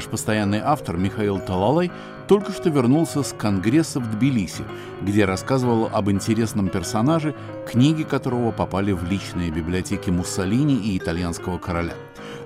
Наш 0.00 0.08
постоянный 0.08 0.60
автор 0.60 0.96
Михаил 0.96 1.38
Талалай 1.38 1.92
только 2.26 2.52
что 2.52 2.70
вернулся 2.70 3.22
с 3.22 3.34
конгресса 3.34 4.00
в 4.00 4.10
Тбилиси, 4.10 4.64
где 5.02 5.26
рассказывал 5.26 5.90
об 5.92 6.10
интересном 6.10 6.70
персонаже, 6.70 7.34
книги 7.70 8.02
которого 8.02 8.50
попали 8.50 8.92
в 8.92 9.04
личные 9.04 9.50
библиотеки 9.50 10.08
Муссолини 10.08 10.74
и 10.74 10.96
итальянского 10.96 11.58
короля. 11.58 11.92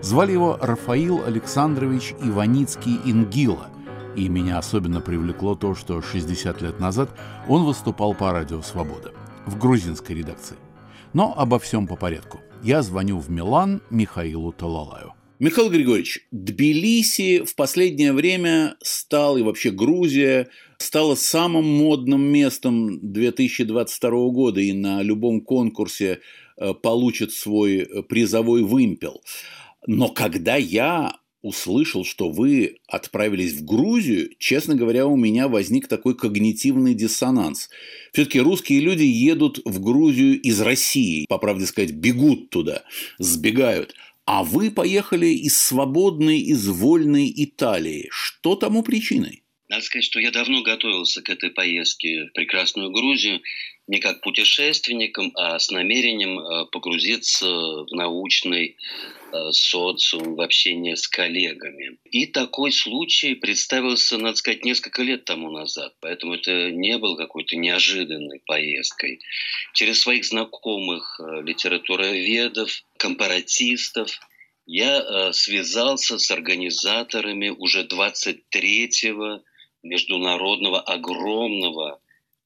Звали 0.02 0.32
его 0.32 0.58
Рафаил 0.60 1.22
Александрович 1.24 2.16
Иваницкий 2.20 2.98
Ингила, 3.04 3.68
и 4.16 4.28
меня 4.28 4.58
особенно 4.58 5.00
привлекло 5.00 5.54
то, 5.54 5.76
что 5.76 6.02
60 6.02 6.60
лет 6.60 6.80
назад 6.80 7.08
он 7.46 7.62
выступал 7.62 8.14
по 8.14 8.32
радио 8.32 8.62
«Свобода» 8.62 9.12
в 9.46 9.56
грузинской 9.58 10.16
редакции. 10.16 10.56
Но 11.12 11.32
обо 11.36 11.60
всем 11.60 11.86
по 11.86 11.94
порядку. 11.94 12.40
Я 12.64 12.82
звоню 12.82 13.20
в 13.20 13.30
Милан 13.30 13.80
Михаилу 13.90 14.50
Талалаю. 14.50 15.14
Михаил 15.40 15.68
Григорьевич, 15.68 16.20
Тбилиси 16.30 17.42
в 17.44 17.56
последнее 17.56 18.12
время 18.12 18.76
стал, 18.80 19.36
и 19.36 19.42
вообще 19.42 19.72
Грузия, 19.72 20.48
стала 20.78 21.16
самым 21.16 21.64
модным 21.64 22.22
местом 22.22 23.00
2022 23.12 24.10
года, 24.28 24.60
и 24.60 24.72
на 24.72 25.02
любом 25.02 25.40
конкурсе 25.40 26.20
э, 26.56 26.72
получит 26.74 27.32
свой 27.32 27.78
э, 27.78 28.02
призовой 28.02 28.62
вымпел. 28.62 29.22
Но 29.88 30.08
когда 30.08 30.54
я 30.54 31.16
услышал, 31.42 32.04
что 32.04 32.30
вы 32.30 32.78
отправились 32.86 33.54
в 33.54 33.64
Грузию, 33.64 34.30
честно 34.38 34.76
говоря, 34.76 35.06
у 35.06 35.16
меня 35.16 35.48
возник 35.48 35.88
такой 35.88 36.16
когнитивный 36.16 36.94
диссонанс. 36.94 37.68
Все-таки 38.12 38.40
русские 38.40 38.80
люди 38.80 39.02
едут 39.02 39.60
в 39.64 39.82
Грузию 39.82 40.40
из 40.40 40.60
России, 40.60 41.26
по 41.28 41.38
правде 41.38 41.66
сказать, 41.66 41.92
бегут 41.92 42.50
туда, 42.50 42.84
сбегают. 43.18 43.94
А 44.26 44.42
вы 44.42 44.70
поехали 44.70 45.26
из 45.26 45.60
свободной, 45.60 46.40
из 46.40 46.66
вольной 46.68 47.32
Италии. 47.36 48.08
Что 48.10 48.56
тому 48.56 48.82
причиной? 48.82 49.43
Надо 49.68 49.82
сказать, 49.82 50.04
что 50.04 50.20
я 50.20 50.30
давно 50.30 50.62
готовился 50.62 51.22
к 51.22 51.30
этой 51.30 51.50
поездке 51.50 52.26
в 52.26 52.32
прекрасную 52.32 52.90
Грузию 52.90 53.40
не 53.86 53.98
как 53.98 54.20
путешественником, 54.20 55.32
а 55.34 55.58
с 55.58 55.70
намерением 55.70 56.38
э, 56.38 56.66
погрузиться 56.66 57.46
в 57.46 57.88
научный 57.92 58.76
э, 59.32 59.52
социум, 59.52 60.36
в 60.36 60.40
общение 60.40 60.96
с 60.96 61.06
коллегами. 61.06 61.98
И 62.10 62.26
такой 62.26 62.72
случай 62.72 63.34
представился, 63.34 64.16
надо 64.16 64.36
сказать, 64.36 64.64
несколько 64.64 65.02
лет 65.02 65.24
тому 65.24 65.50
назад, 65.50 65.94
поэтому 66.00 66.34
это 66.34 66.70
не 66.70 66.96
был 66.96 67.16
какой-то 67.16 67.56
неожиданной 67.56 68.40
поездкой. 68.46 69.20
Через 69.74 70.00
своих 70.00 70.24
знакомых 70.24 71.20
э, 71.20 71.42
литературоведов, 71.42 72.82
компаратистов 72.96 74.18
я 74.66 75.30
связался 75.34 76.18
с 76.18 76.30
организаторами 76.30 77.50
уже 77.50 77.82
23-го 77.82 79.42
международного 79.84 80.80
огромного 80.80 82.00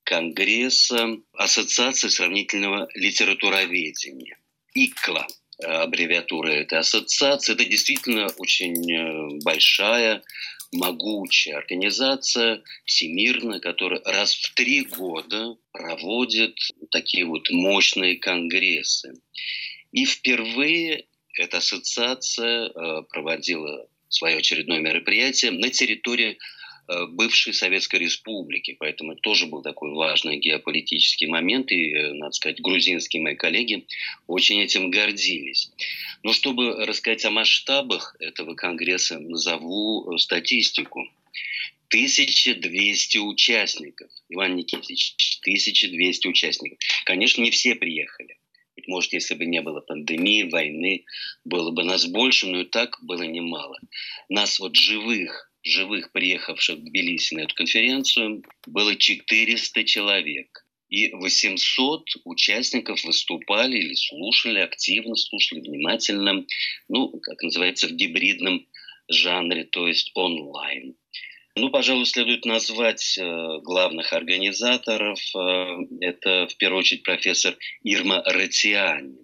Конгресса 0.04 1.18
Ассоциации 1.34 2.08
сравнительного 2.08 2.88
литературоведения. 2.94 4.38
ИКЛА 4.74 5.26
аббревиатура 5.62 6.50
этой 6.50 6.78
ассоциации. 6.78 7.52
Это 7.52 7.64
действительно 7.64 8.28
очень 8.38 8.90
э, 8.90 9.40
большая, 9.42 10.22
могучая 10.72 11.56
организация, 11.56 12.62
всемирная, 12.84 13.60
которая 13.60 14.00
раз 14.04 14.34
в 14.34 14.54
три 14.54 14.82
года 14.84 15.56
проводит 15.72 16.56
такие 16.90 17.24
вот 17.24 17.50
мощные 17.50 18.16
конгрессы. 18.16 19.12
И 19.92 20.04
впервые 20.04 21.06
эта 21.34 21.58
ассоциация 21.58 22.68
э, 22.68 23.02
проводила 23.10 23.88
свое 24.08 24.38
очередное 24.38 24.80
мероприятие 24.80 25.50
на 25.50 25.68
территории 25.70 26.32
Э, 26.32 26.57
бывшей 26.88 27.52
Советской 27.52 28.00
Республики. 28.00 28.76
Поэтому 28.78 29.12
это 29.12 29.20
тоже 29.20 29.46
был 29.46 29.62
такой 29.62 29.92
важный 29.92 30.38
геополитический 30.38 31.26
момент. 31.26 31.70
И, 31.70 31.92
э, 31.92 32.12
надо 32.14 32.32
сказать, 32.32 32.60
грузинские 32.60 33.22
мои 33.22 33.34
коллеги 33.34 33.86
очень 34.26 34.60
этим 34.60 34.90
гордились. 34.90 35.70
Но 36.22 36.32
чтобы 36.32 36.86
рассказать 36.86 37.24
о 37.24 37.30
масштабах 37.30 38.16
этого 38.20 38.54
конгресса, 38.54 39.18
назову 39.18 40.14
э, 40.14 40.18
статистику. 40.18 41.06
1200 41.90 43.18
участников. 43.18 44.10
Иван 44.28 44.56
Никитич, 44.56 45.14
1200 45.40 46.26
участников. 46.28 46.78
Конечно, 47.04 47.40
не 47.40 47.50
все 47.50 47.74
приехали. 47.74 48.36
Может, 48.86 49.12
если 49.12 49.34
бы 49.34 49.44
не 49.44 49.60
было 49.60 49.80
пандемии, 49.80 50.44
войны, 50.44 51.04
было 51.44 51.70
бы 51.70 51.84
нас 51.84 52.06
больше, 52.06 52.46
но 52.46 52.60
и 52.60 52.64
так 52.64 52.98
было 53.02 53.22
немало. 53.22 53.78
Нас 54.28 54.58
вот 54.58 54.76
живых 54.76 55.47
живых, 55.68 56.12
приехавших 56.12 56.78
в 56.78 56.84
Тбилиси 56.84 57.34
на 57.34 57.40
эту 57.40 57.54
конференцию, 57.54 58.42
было 58.66 58.96
400 58.96 59.84
человек. 59.84 60.64
И 60.88 61.12
800 61.12 62.04
участников 62.24 63.04
выступали 63.04 63.76
или 63.76 63.94
слушали, 63.94 64.60
активно 64.60 65.16
слушали, 65.16 65.60
внимательно, 65.60 66.46
ну, 66.88 67.10
как 67.20 67.42
называется, 67.42 67.88
в 67.88 67.92
гибридном 67.92 68.66
жанре, 69.08 69.64
то 69.64 69.86
есть 69.86 70.10
онлайн. 70.14 70.96
Ну, 71.56 71.70
пожалуй, 71.70 72.06
следует 72.06 72.44
назвать 72.44 73.18
э, 73.18 73.58
главных 73.62 74.12
организаторов. 74.12 75.18
Э, 75.34 75.66
это, 76.00 76.46
в 76.46 76.56
первую 76.56 76.80
очередь, 76.80 77.02
профессор 77.02 77.56
Ирма 77.82 78.22
Ратиани. 78.24 79.18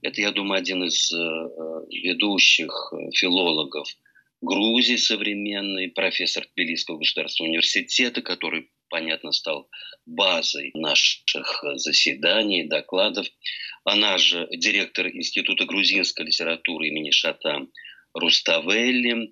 Это, 0.00 0.20
я 0.20 0.30
думаю, 0.30 0.60
один 0.60 0.84
из 0.84 1.12
э, 1.12 1.16
ведущих 1.90 2.70
филологов 3.14 3.88
Грузии 4.40 4.96
современный, 4.96 5.88
профессор 5.88 6.46
Тбилисского 6.54 6.98
государственного 6.98 7.50
университета, 7.50 8.20
который, 8.20 8.70
понятно, 8.90 9.32
стал 9.32 9.68
базой 10.04 10.70
наших 10.74 11.64
заседаний, 11.76 12.68
докладов. 12.68 13.26
Она 13.84 14.18
же 14.18 14.46
директор 14.50 15.08
Института 15.08 15.64
грузинской 15.64 16.26
литературы 16.26 16.88
имени 16.88 17.10
Шата 17.10 17.66
Руставелли, 18.12 19.30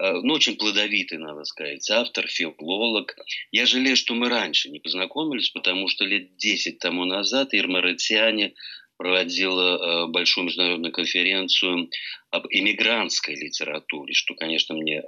э, 0.00 0.12
ну, 0.22 0.34
очень 0.34 0.56
плодовитый, 0.56 1.18
надо 1.18 1.44
сказать, 1.44 1.88
автор, 1.90 2.28
филолог. 2.28 3.16
Я 3.50 3.66
жалею, 3.66 3.96
что 3.96 4.14
мы 4.14 4.28
раньше 4.28 4.70
не 4.70 4.78
познакомились, 4.78 5.50
потому 5.50 5.88
что 5.88 6.04
лет 6.04 6.36
10 6.36 6.78
тому 6.78 7.04
назад 7.04 7.54
Ирма 7.54 7.80
Ратиане 7.80 8.54
проводила 8.98 9.76
э, 9.76 10.06
большую 10.08 10.46
международную 10.46 10.92
конференцию 10.92 11.88
об 12.30 12.46
иммигрантской 12.50 13.36
литературе, 13.36 14.12
что, 14.12 14.34
конечно, 14.34 14.74
мне 14.74 14.98
э, 14.98 15.02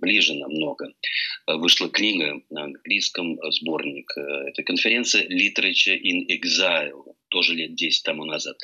ближе 0.00 0.34
намного. 0.34 0.94
Вышла 1.46 1.90
книга 1.90 2.40
на 2.50 2.64
английском, 2.64 3.38
э, 3.38 3.50
сборник 3.50 4.10
этой 4.16 4.64
конференции 4.64 5.26
«Literature 5.26 6.00
in 6.00 6.24
Exile», 6.30 7.14
тоже 7.28 7.54
лет 7.54 7.74
10 7.74 8.04
тому 8.04 8.24
назад. 8.24 8.56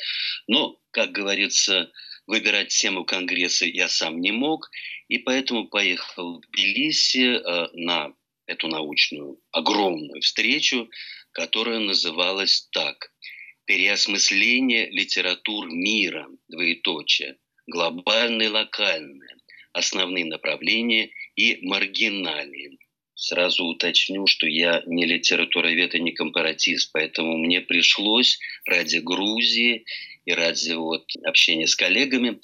Но, 0.47 0.79
как 0.91 1.11
говорится, 1.11 1.91
выбирать 2.25 2.69
тему 2.69 3.03
конгресса 3.03 3.65
я 3.65 3.89
сам 3.89 4.21
не 4.21 4.31
мог, 4.31 4.71
и 5.09 5.17
поэтому 5.17 5.67
поехал 5.67 6.39
в 6.39 6.41
Тбилиси 6.47 7.41
на 7.77 8.13
эту 8.47 8.69
научную 8.69 9.39
огромную 9.51 10.21
встречу, 10.21 10.89
которая 11.33 11.79
называлась 11.79 12.69
так– 12.71 13.11
переосмысление 13.65 14.89
литератур 14.89 15.69
мира, 15.69 16.27
двоеточие, 16.47 17.37
глобальное, 17.67 18.49
локальное, 18.49 19.37
основные 19.71 20.25
направления 20.25 21.09
и 21.35 21.59
маргиналии. 21.61 22.79
Сразу 23.15 23.65
уточню, 23.65 24.27
что 24.27 24.47
я 24.47 24.83
не 24.85 25.05
литературовед 25.05 25.95
и 25.95 26.01
не 26.01 26.11
компаратист, 26.11 26.91
поэтому 26.91 27.37
мне 27.37 27.61
пришлось 27.61 28.39
ради 28.65 28.97
Грузии 28.97 29.85
и 30.25 30.33
ради 30.33 30.73
вот 30.73 31.05
общения 31.23 31.67
с 31.67 31.75
коллегами 31.75 32.39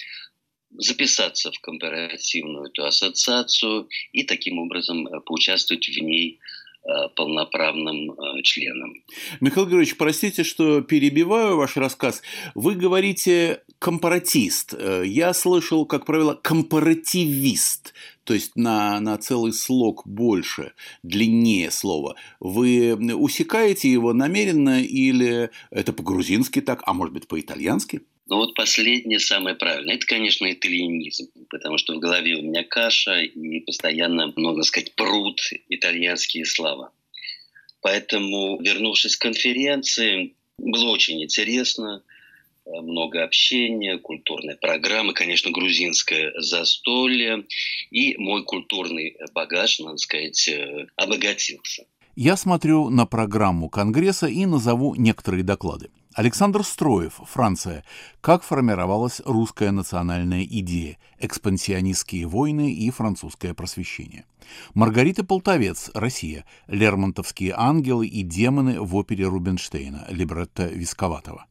записаться 0.72 1.52
в 1.52 1.60
компаративную 1.60 2.68
эту 2.68 2.86
ассоциацию 2.86 3.90
и 4.12 4.24
таким 4.24 4.60
образом 4.60 5.08
э, 5.08 5.20
поучаствовать 5.22 5.88
в 5.88 5.98
ней 6.00 6.40
полноправным 7.16 8.12
э, 8.12 8.42
членом. 8.44 8.96
Михаил 9.42 9.66
Григорьевич, 9.66 9.98
простите, 9.98 10.44
что 10.44 10.82
перебиваю 10.82 11.58
ваш 11.58 11.78
рассказ. 11.78 12.22
Вы 12.56 12.76
говорите 12.76 13.62
компаратист. 13.80 14.74
Э, 14.74 15.04
я 15.06 15.34
слышал, 15.34 15.86
как 15.86 16.06
правило, 16.06 16.34
компаративист, 16.34 17.94
то 18.24 18.34
есть 18.34 18.56
на, 18.56 19.00
на 19.00 19.18
целый 19.18 19.54
слог 19.54 20.08
больше, 20.08 20.74
длиннее 21.04 21.70
слова. 21.72 22.16
Вы 22.40 22.96
усекаете 22.96 23.92
его 23.92 24.14
намеренно 24.14 24.82
или 24.82 25.50
это 25.72 25.94
по-грузински 25.94 26.62
так, 26.62 26.82
а 26.86 26.94
может 26.94 27.14
быть 27.14 27.28
по-итальянски? 27.28 28.02
Ну 28.30 28.36
вот 28.36 28.54
последнее 28.54 29.20
самое 29.20 29.56
правильное. 29.56 29.96
Это, 29.96 30.06
конечно, 30.06 30.52
итальянизм, 30.52 31.30
потому 31.50 31.80
что 31.80 31.96
в 31.96 32.00
голове 32.00 32.36
у 32.36 32.44
меня 32.44 32.64
каша 32.64 33.22
и 33.22 33.60
постоянно, 33.62 34.32
можно 34.36 34.62
сказать, 34.64 34.94
пруд 34.94 35.42
итальянские 35.68 36.46
слова. 36.46 36.92
Поэтому, 37.82 38.62
вернувшись 38.62 39.14
с 39.14 39.18
конференции, 39.18 40.36
было 40.60 40.92
очень 40.92 41.24
интересно. 41.24 42.04
много 42.66 43.24
общения, 43.24 43.98
культурная 43.98 44.56
программа, 44.56 45.14
конечно, 45.14 45.50
грузинское 45.50 46.32
застолье. 46.38 47.46
И 47.90 48.16
мой 48.18 48.44
культурный 48.44 49.18
багаж, 49.34 49.80
надо 49.80 49.98
сказать, 49.98 50.48
э, 50.50 50.86
обогатился. 50.96 51.86
Я 52.16 52.38
смотрю 52.38 52.90
на 52.92 53.08
программу 53.08 53.70
Конгресса 53.70 54.28
и 54.28 54.46
назову 54.46 54.94
некоторые 54.94 55.44
доклады. 55.44 55.90
Александр 56.16 56.64
Строев, 56.64 57.22
Франция. 57.24 57.84
Как 58.20 58.42
формировалась 58.42 59.22
русская 59.26 59.70
национальная 59.70 60.44
идея, 60.44 60.98
экспансионистские 61.20 62.26
войны 62.26 62.74
и 62.74 62.90
французское 62.90 63.54
просвещение. 63.54 64.26
Маргарита 64.74 65.24
Полтовец, 65.24 65.92
Россия. 65.94 66.46
Лермонтовские 66.66 67.54
ангелы 67.56 68.08
и 68.08 68.24
демоны 68.24 68.82
в 68.82 68.96
опере 68.96 69.28
Рубинштейна, 69.28 70.08
либретто 70.10 70.66
Висковатого. 70.66 71.46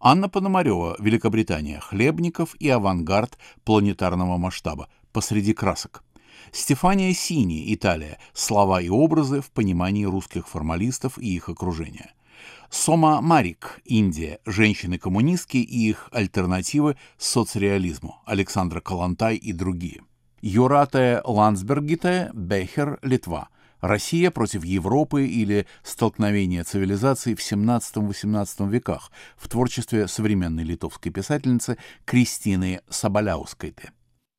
Анна 0.00 0.28
Пономарева, 0.28 0.94
Великобритания. 1.00 1.80
Хлебников 1.80 2.54
и 2.60 2.68
авангард 2.68 3.36
планетарного 3.64 4.36
масштаба. 4.36 4.88
Посреди 5.12 5.54
красок. 5.54 6.04
Стефания 6.52 7.12
Сини, 7.14 7.74
Италия. 7.74 8.18
Слова 8.32 8.80
и 8.80 8.88
образы 8.88 9.40
в 9.40 9.50
понимании 9.50 10.04
русских 10.04 10.46
формалистов 10.46 11.18
и 11.18 11.34
их 11.34 11.48
окружения. 11.48 12.14
Сома 12.70 13.20
Марик, 13.20 13.80
Индия. 13.84 14.40
Женщины-коммунистки 14.46 15.58
и 15.58 15.88
их 15.88 16.08
альтернативы 16.12 16.96
соцреализму. 17.18 18.22
Александра 18.26 18.80
Калантай 18.80 19.36
и 19.36 19.52
другие. 19.52 20.02
Юрате 20.40 21.22
Ландсбергите, 21.24 22.30
Бехер, 22.34 22.98
Литва. 23.02 23.48
Россия 23.80 24.30
против 24.30 24.64
Европы 24.64 25.26
или 25.26 25.66
столкновение 25.82 26.64
цивилизаций 26.64 27.34
в 27.34 27.40
17-18 27.40 28.70
веках 28.70 29.12
в 29.36 29.48
творчестве 29.48 30.08
современной 30.08 30.64
литовской 30.64 31.12
писательницы 31.12 31.76
Кристины 32.06 32.80
Соболяускайте. 32.88 33.92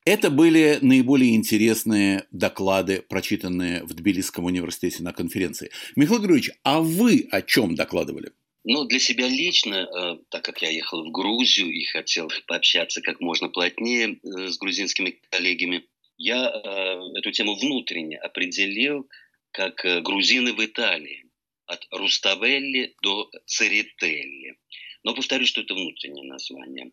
Это 0.06 0.30
были 0.30 0.78
наиболее 0.82 1.34
интересные 1.34 2.28
доклады, 2.30 3.02
прочитанные 3.02 3.82
в 3.82 3.92
Тбилисском 3.92 4.44
университете 4.44 5.02
на 5.02 5.12
конференции. 5.12 5.72
Михаил 5.96 6.20
Григорьевич, 6.20 6.52
а 6.62 6.80
вы 6.80 7.26
о 7.32 7.42
чем 7.42 7.74
докладывали? 7.74 8.30
Ну, 8.62 8.84
для 8.84 9.00
себя 9.00 9.26
лично, 9.26 9.74
э, 9.74 10.18
так 10.30 10.44
как 10.44 10.62
я 10.62 10.70
ехал 10.70 11.04
в 11.04 11.10
Грузию 11.10 11.72
и 11.72 11.82
хотел 11.86 12.30
пообщаться 12.46 13.00
как 13.00 13.20
можно 13.20 13.48
плотнее 13.48 14.20
э, 14.22 14.48
с 14.48 14.58
грузинскими 14.58 15.18
коллегами, 15.28 15.84
я 16.18 16.52
э, 16.54 17.18
эту 17.18 17.32
тему 17.32 17.56
внутренне 17.56 18.16
определил 18.16 19.08
как 19.50 19.84
грузины 20.04 20.52
в 20.52 20.64
Италии, 20.64 21.24
от 21.66 21.84
Руставелли 21.90 22.94
до 23.02 23.28
Церетелли. 23.46 24.56
Но 25.02 25.14
повторюсь, 25.16 25.48
что 25.48 25.62
это 25.62 25.74
внутреннее 25.74 26.30
название. 26.30 26.92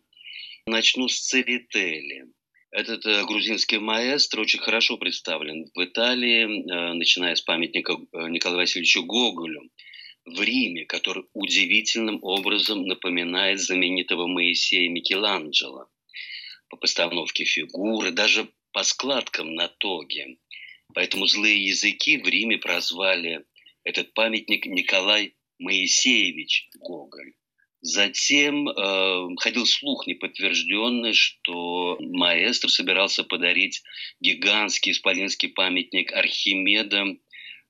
Начну 0.66 1.06
с 1.06 1.20
Церетелли. 1.20 2.26
Этот 2.74 3.06
э, 3.06 3.24
грузинский 3.24 3.78
маэстро 3.78 4.40
очень 4.40 4.58
хорошо 4.58 4.96
представлен 4.96 5.70
в 5.76 5.84
Италии, 5.84 6.42
э, 6.42 6.94
начиная 6.94 7.36
с 7.36 7.40
памятника 7.40 7.92
э, 7.92 8.28
Николаю 8.28 8.62
Васильевичу 8.62 9.04
Гоголю, 9.04 9.70
в 10.24 10.42
Риме, 10.42 10.84
который 10.84 11.22
удивительным 11.34 12.18
образом 12.22 12.84
напоминает 12.84 13.60
знаменитого 13.60 14.26
Моисея 14.26 14.88
Микеланджело 14.88 15.86
по 16.68 16.76
постановке 16.76 17.44
фигуры, 17.44 18.10
даже 18.10 18.48
по 18.72 18.82
складкам 18.82 19.54
на 19.54 19.68
тоге. 19.68 20.38
Поэтому 20.94 21.28
злые 21.28 21.64
языки 21.64 22.18
в 22.18 22.26
Риме 22.26 22.58
прозвали 22.58 23.44
этот 23.84 24.14
памятник 24.14 24.66
Николай 24.66 25.36
Моисеевич 25.60 26.70
Гоголь. 26.80 27.34
Затем 27.86 28.66
э, 28.66 29.36
ходил 29.40 29.66
слух 29.66 30.06
неподтвержденный, 30.06 31.12
что 31.12 31.98
маэстро 32.00 32.68
собирался 32.68 33.24
подарить 33.24 33.82
гигантский 34.20 34.92
исполинский 34.92 35.50
памятник 35.50 36.10
Архимеда 36.14 37.18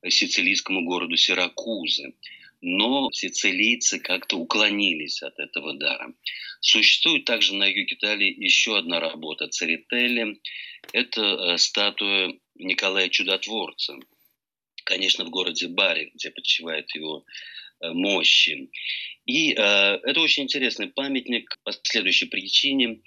сицилийскому 0.07 0.85
городу 0.85 1.17
Сиракузы. 1.17 2.13
Но 2.61 3.11
сицилийцы 3.11 3.99
как-то 3.99 4.37
уклонились 4.37 5.21
от 5.21 5.37
этого 5.37 5.73
дара. 5.73 6.13
Существует 6.61 7.25
также 7.25 7.53
на 7.53 7.65
юге 7.65 7.95
Италии 7.95 8.33
еще 8.41 8.77
одна 8.77 9.01
работа 9.01 9.49
Церетели. 9.49 10.39
Это 10.93 11.21
э, 11.21 11.57
статуя 11.57 12.33
Николая 12.55 13.09
Чудотворца. 13.09 13.97
Конечно, 14.85 15.25
в 15.25 15.29
городе 15.29 15.67
Бари, 15.67 16.11
где 16.15 16.31
почивает 16.31 16.95
его 16.95 17.25
мощи. 17.93 18.69
И 19.25 19.53
э, 19.53 19.55
это 19.57 20.19
очень 20.21 20.43
интересный 20.43 20.87
памятник 20.87 21.57
по 21.63 21.71
следующей 21.71 22.25
причине. 22.25 22.99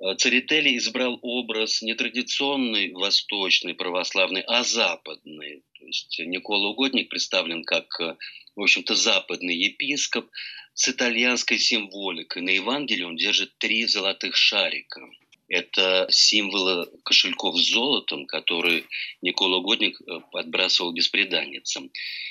Э, 0.00 0.14
Церетели 0.16 0.76
избрал 0.76 1.18
образ 1.22 1.82
не 1.82 1.94
традиционный 1.94 2.92
восточный 2.92 3.74
православный, 3.74 4.42
а 4.42 4.62
западный. 4.62 5.62
То 5.78 5.86
есть 5.86 6.18
Никола 6.18 6.68
Угодник 6.68 7.08
представлен 7.08 7.64
как, 7.64 8.00
э, 8.00 8.16
в 8.56 8.62
общем-то, 8.62 8.94
западный 8.94 9.56
епископ 9.56 10.28
с 10.74 10.88
итальянской 10.88 11.58
символикой. 11.58 12.42
На 12.42 12.50
Евангелии 12.50 13.04
он 13.04 13.16
держит 13.16 13.56
три 13.58 13.86
золотых 13.86 14.36
шарика– 14.36 15.00
это 15.48 16.06
символы 16.10 16.88
кошельков 17.04 17.56
с 17.58 17.70
золотом, 17.70 18.26
которые 18.26 18.84
Никола 19.22 19.60
Годник 19.60 20.00
э, 20.00 20.20
подбрасывал 20.30 20.92
беспреданницам. 20.92 21.90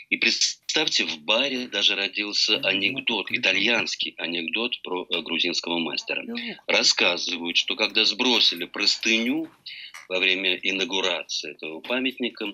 И 0.10 0.18
представьте, 0.18 1.06
в 1.06 1.20
баре 1.20 1.68
даже 1.68 1.96
родился 1.96 2.58
анекдот, 2.58 3.32
итальянский 3.32 4.14
анекдот 4.18 4.80
про 4.84 5.08
э, 5.10 5.22
грузинского 5.22 5.80
мастера. 5.80 6.24
Рассказывают, 6.68 7.58
что 7.58 7.76
когда 7.76 8.06
сбросили 8.06 8.66
простыню 8.66 9.50
во 10.10 10.20
время 10.20 10.56
инаугурации 10.56 11.52
этого 11.52 11.82
памятника, 11.82 12.54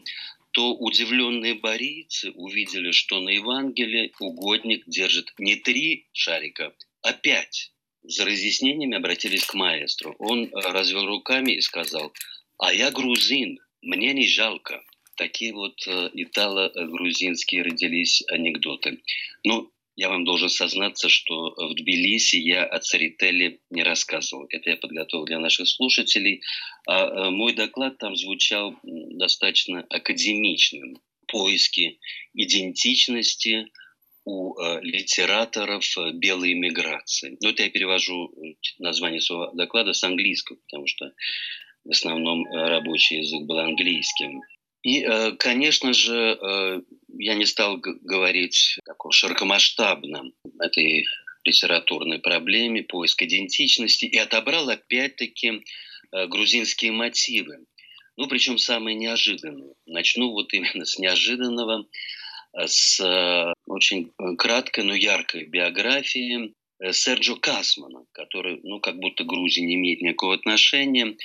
то 0.52 0.76
удивленные 0.76 1.56
барийцы 1.56 2.32
увидели, 2.32 2.92
что 2.92 3.20
на 3.20 3.30
Евангелии 3.30 4.14
угодник 4.20 4.84
держит 4.88 5.34
не 5.40 5.56
три 5.56 6.08
шарика, 6.14 6.74
а 7.02 7.12
пять 7.12 7.73
за 8.04 8.26
разъяснениями 8.26 8.98
обратились 8.98 9.46
к 9.46 9.54
маэстру. 9.54 10.16
Он 10.20 10.46
э, 10.46 10.50
развел 10.54 11.06
руками 11.06 11.54
и 11.54 11.62
сказал, 11.62 12.14
а 12.58 12.74
я 12.74 12.92
грузин, 12.92 13.60
мне 13.82 14.14
не 14.14 14.28
жалко. 14.28 14.84
Такие 15.16 15.54
вот 15.54 15.76
э, 15.88 16.10
итало-грузинские 16.14 17.64
родились 17.64 18.24
анекдоты. 18.30 19.02
Ну, 19.44 19.72
я 19.96 20.10
вам 20.10 20.26
должен 20.26 20.50
сознаться, 20.50 21.08
что 21.08 21.52
в 21.56 21.76
Тбилиси 21.76 22.38
я 22.38 22.66
о 22.66 22.80
Церетеле 22.80 23.60
не 23.70 23.84
рассказывал. 23.84 24.48
Это 24.50 24.72
я 24.72 24.78
подготовил 24.78 25.26
для 25.26 25.40
наших 25.40 25.68
слушателей. 25.68 26.42
А 26.88 27.06
э, 27.06 27.30
мой 27.30 27.54
доклад 27.54 27.98
там 28.00 28.16
звучал 28.16 28.76
достаточно 28.84 29.86
академичным. 29.90 31.00
Поиски 31.28 32.00
идентичности– 32.34 33.68
у 34.26 34.58
э, 34.58 34.80
литераторов 34.82 35.86
э, 35.98 36.12
белой 36.14 36.54
миграции. 36.54 37.38
Ну, 37.42 37.50
это 37.50 37.64
я 37.64 37.70
перевожу 37.70 38.32
э, 38.32 38.56
название 38.80 39.22
своего 39.22 39.52
доклада 39.54 39.94
с 39.94 40.04
английского, 40.04 40.58
потому 40.58 40.88
что 40.88 41.12
в 41.84 41.92
основном 41.92 42.46
рабочий 42.46 43.18
язык 43.18 43.42
был 43.42 43.60
английским. 43.60 44.42
И, 44.84 45.06
конечно 45.38 45.94
же, 45.94 46.82
я 47.18 47.36
не 47.36 47.46
стал 47.46 47.78
говорить 47.78 48.80
таком 48.86 49.12
широкомасштабном 49.12 50.34
этой 50.60 51.06
литературной 51.44 52.20
проблеме, 52.20 52.84
поиск 52.84 53.22
идентичности, 53.24 54.06
и 54.06 54.18
отобрал 54.18 54.70
опять-таки 54.70 55.62
грузинские 56.12 56.94
мотивы. 56.94 57.66
Ну, 58.16 58.28
причем 58.28 58.58
самые 58.58 58.96
неожиданные. 58.96 59.74
Начну 59.86 60.32
вот 60.32 60.54
именно 60.54 60.86
с 60.86 60.98
неожиданного 61.00 61.86
с 62.56 63.00
э, 63.00 63.54
очень 63.68 64.12
э, 64.20 64.36
краткой, 64.36 64.84
но 64.84 64.96
яркой 64.96 65.46
биографией 65.46 66.54
э, 66.80 66.94
Серджо 66.94 67.36
Касмана, 67.36 68.06
который, 68.12 68.60
ну, 68.64 68.80
как 68.80 68.98
будто 68.98 69.24
Грузии 69.24 69.62
не 69.62 69.76
имеет 69.76 70.02
никакого 70.02 70.36
отношения. 70.36 71.16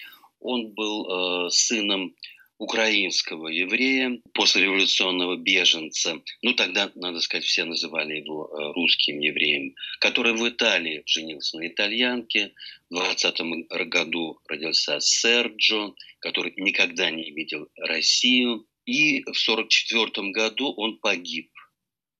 Он 0.40 0.68
был 0.72 1.46
э, 1.46 1.50
сыном 1.50 2.14
украинского 2.58 3.48
еврея, 3.48 4.20
послереволюционного 4.34 5.36
беженца, 5.36 6.20
ну 6.42 6.54
тогда, 6.54 6.90
надо 6.96 7.20
сказать, 7.20 7.44
все 7.44 7.64
называли 7.64 8.16
его 8.16 8.46
э, 8.46 8.72
русским 8.74 9.20
евреем, 9.20 9.74
который 10.00 10.32
в 10.32 10.48
Италии 10.48 11.02
женился 11.06 11.56
на 11.56 11.68
итальянке, 11.68 12.52
в 12.90 12.94
20 12.94 13.40
году 13.88 14.40
родился 14.48 14.98
Серджо, 14.98 15.94
который 16.18 16.52
никогда 16.56 17.10
не 17.10 17.30
видел 17.30 17.68
Россию, 17.76 18.66
и 18.88 19.20
в 19.20 19.36
1944 19.36 20.30
году 20.30 20.72
он 20.72 20.98
погиб. 20.98 21.50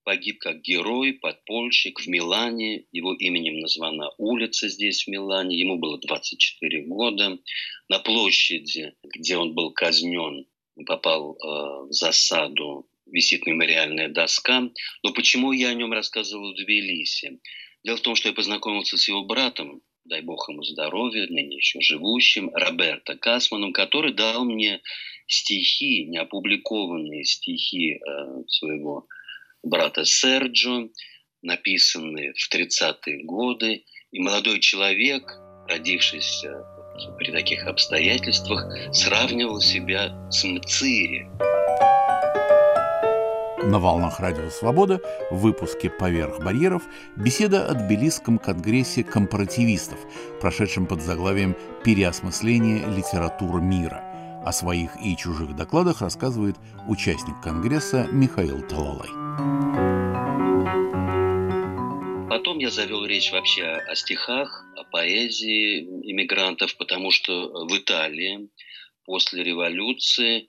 Погиб 0.03 0.37
как 0.39 0.61
герой, 0.61 1.13
подпольщик 1.13 1.99
в 1.99 2.07
Милане. 2.07 2.85
Его 2.91 3.15
именем 3.15 3.59
названа 3.59 4.11
улица 4.19 4.69
здесь, 4.69 5.03
в 5.03 5.07
Милане. 5.07 5.57
Ему 5.57 5.79
было 5.79 5.97
24 5.97 6.83
года. 6.85 7.39
На 7.89 7.97
площади, 7.97 8.93
где 9.03 9.37
он 9.37 9.55
был 9.55 9.73
казнен, 9.73 10.45
попал 10.85 11.33
э, 11.33 11.87
в 11.87 11.91
засаду, 11.91 12.87
висит 13.07 13.47
мемориальная 13.47 14.07
доска. 14.07 14.69
Но 15.01 15.11
почему 15.13 15.53
я 15.53 15.69
о 15.69 15.73
нем 15.73 15.91
рассказывал 15.91 16.53
в 16.53 16.55
Тбилиси? 16.55 17.39
Дело 17.83 17.97
в 17.97 18.01
том, 18.01 18.13
что 18.13 18.29
я 18.29 18.35
познакомился 18.35 18.95
с 18.95 19.07
его 19.07 19.23
братом, 19.25 19.81
дай 20.09 20.21
бог 20.21 20.49
ему 20.49 20.63
здоровья, 20.63 21.27
ныне 21.29 21.57
еще 21.57 21.79
живущим, 21.81 22.49
Роберто 22.53 23.15
Касманом, 23.15 23.71
который 23.71 24.13
дал 24.13 24.43
мне 24.43 24.81
стихи, 25.27 26.05
неопубликованные 26.05 27.23
стихи 27.23 27.93
э, 27.93 27.99
своего 28.47 29.07
брата 29.63 30.03
Серджо, 30.03 30.89
написанные 31.41 32.33
в 32.33 32.53
30-е 32.53 33.23
годы. 33.23 33.85
И 34.11 34.19
молодой 34.19 34.59
человек, 34.59 35.23
родившийся 35.67 36.65
при 37.17 37.31
таких 37.31 37.67
обстоятельствах, 37.67 38.65
сравнивал 38.91 39.61
себя 39.61 40.29
с 40.31 40.43
Мцири. 40.43 41.27
На 43.63 43.77
волнах 43.77 44.21
Радио 44.21 44.49
Свобода 44.49 45.01
в 45.31 45.39
выпуске 45.39 45.89
«Поверх 45.89 46.39
барьеров» 46.39 46.83
беседа 47.17 47.67
о 47.67 47.73
Тбилисском 47.73 48.39
конгрессе 48.39 49.03
компаративистов, 49.03 49.99
прошедшем 50.39 50.87
под 50.87 51.01
заглавием 51.01 51.57
«Переосмысление 51.83 52.85
литературы 52.95 53.61
мира». 53.61 54.01
О 54.45 54.53
своих 54.53 54.91
и 55.03 55.17
чужих 55.17 55.57
докладах 55.57 56.01
рассказывает 56.01 56.55
участник 56.87 57.41
конгресса 57.43 58.07
Михаил 58.11 58.61
Талалай. 58.61 59.09
Потом 62.29 62.59
я 62.59 62.69
завел 62.69 63.05
речь 63.05 63.33
вообще 63.33 63.65
о 63.65 63.93
стихах, 63.95 64.65
о 64.77 64.85
поэзии 64.85 65.81
иммигрантов, 66.09 66.77
потому 66.77 67.11
что 67.11 67.65
в 67.67 67.77
Италии 67.77 68.49
после 69.03 69.43
революции 69.43 70.47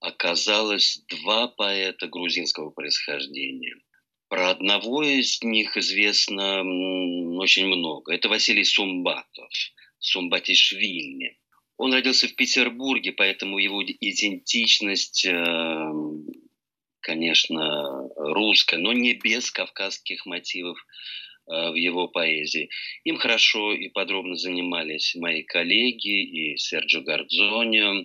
оказалось 0.00 1.02
два 1.08 1.48
поэта 1.48 2.06
грузинского 2.06 2.70
происхождения. 2.70 3.74
Про 4.28 4.50
одного 4.50 5.02
из 5.02 5.42
них 5.42 5.76
известно 5.76 6.60
очень 7.38 7.66
много. 7.66 8.12
Это 8.12 8.28
Василий 8.28 8.64
Сумбатов, 8.64 9.50
Сумбатишвили. 9.98 11.38
Он 11.78 11.92
родился 11.94 12.28
в 12.28 12.34
Петербурге, 12.34 13.12
поэтому 13.12 13.58
его 13.58 13.82
идентичность, 13.82 15.24
э, 15.24 15.90
конечно, 17.00 18.08
русская, 18.16 18.78
но 18.78 18.92
не 18.92 19.14
без 19.14 19.50
кавказских 19.50 20.26
мотивов 20.26 20.76
э, 21.46 21.70
в 21.70 21.74
его 21.74 22.08
поэзии. 22.08 22.68
Им 23.04 23.16
хорошо 23.16 23.72
и 23.72 23.88
подробно 23.88 24.34
занимались 24.36 25.14
мои 25.14 25.44
коллеги, 25.44 26.52
и 26.52 26.56
Серджо 26.56 27.00
Гордзонио, 27.00 28.04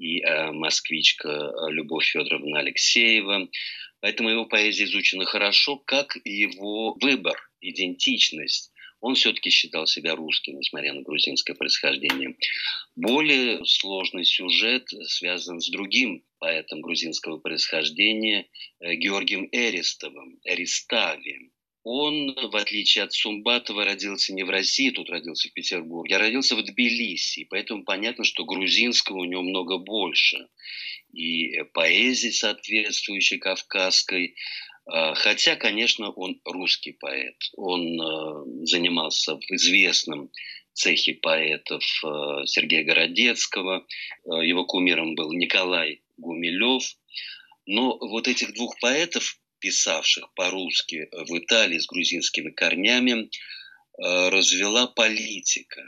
и 0.00 0.22
э, 0.22 0.50
москвичка 0.52 1.28
э, 1.28 1.70
Любовь 1.70 2.06
Федоровна 2.06 2.60
Алексеева. 2.60 3.48
Поэтому 4.00 4.30
его 4.30 4.46
поэзия 4.46 4.84
изучена 4.84 5.26
хорошо, 5.26 5.76
как 5.76 6.16
его 6.24 6.96
выбор, 7.00 7.38
идентичность. 7.60 8.72
Он 9.00 9.14
все-таки 9.14 9.50
считал 9.50 9.86
себя 9.86 10.14
русским, 10.14 10.58
несмотря 10.58 10.94
на 10.94 11.02
грузинское 11.02 11.54
происхождение. 11.54 12.36
Более 12.96 13.64
сложный 13.64 14.24
сюжет 14.24 14.88
связан 15.06 15.60
с 15.60 15.70
другим 15.70 16.24
поэтом 16.38 16.80
грузинского 16.80 17.38
происхождения 17.38 18.48
э, 18.80 18.94
Георгием 18.94 19.48
Эристовым, 19.52 20.38
Эриставием. 20.44 21.52
Он, 21.82 22.34
в 22.34 22.56
отличие 22.56 23.04
от 23.04 23.12
Сумбатова, 23.14 23.84
родился 23.84 24.34
не 24.34 24.42
в 24.42 24.50
России, 24.50 24.90
тут 24.90 25.08
родился 25.08 25.48
в 25.48 25.52
Петербурге, 25.52 26.16
а 26.16 26.18
родился 26.18 26.54
в 26.54 26.62
Тбилиси. 26.62 27.46
Поэтому 27.48 27.84
понятно, 27.84 28.24
что 28.24 28.44
грузинского 28.44 29.18
у 29.18 29.24
него 29.24 29.42
много 29.42 29.78
больше. 29.78 30.48
И 31.12 31.62
поэзии 31.72 32.30
соответствующей 32.30 33.38
кавказской. 33.38 34.36
А, 34.84 35.14
хотя, 35.14 35.56
конечно, 35.56 36.10
он 36.10 36.40
русский 36.44 36.92
поэт. 36.92 37.36
Он 37.56 37.98
а, 37.98 38.44
занимался 38.66 39.36
в 39.36 39.50
известном 39.50 40.30
цехе 40.74 41.14
поэтов 41.14 41.82
а, 42.04 42.44
Сергея 42.44 42.84
Городецкого. 42.84 43.86
Его 44.26 44.66
кумиром 44.66 45.14
был 45.14 45.32
Николай 45.32 46.02
Гумилев. 46.18 46.84
Но 47.64 47.96
вот 47.98 48.28
этих 48.28 48.52
двух 48.52 48.78
поэтов 48.80 49.39
писавших 49.60 50.32
по-русски 50.34 51.08
в 51.12 51.38
Италии 51.38 51.78
с 51.78 51.86
грузинскими 51.86 52.50
корнями, 52.50 53.30
э, 54.02 54.28
развела 54.30 54.86
политика. 54.86 55.82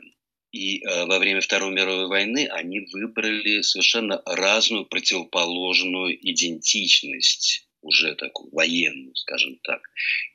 И 0.53 0.85
э, 0.85 1.07
во 1.07 1.19
время 1.19 1.41
Второй 1.41 1.73
мировой 1.73 2.09
войны 2.09 2.47
они 2.49 2.81
выбрали 2.93 3.63
совершенно 3.63 4.23
разную 4.27 4.85
противоположную 4.85 6.15
идентичность, 6.31 7.67
уже 7.81 8.15
такую 8.15 8.51
военную, 8.53 9.17
скажем 9.17 9.59
так. 9.63 9.81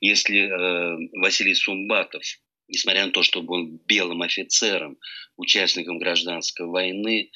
Если 0.02 0.40
э, 0.40 1.10
Василий 1.14 1.54
Сумбатов, 1.54 2.24
несмотря 2.68 3.06
на 3.06 3.12
то, 3.12 3.22
что 3.22 3.44
был 3.44 3.68
белым 3.86 4.24
офицером, 4.24 4.98
участником 5.38 6.00
гражданской 6.00 6.66
войны, 6.66 7.32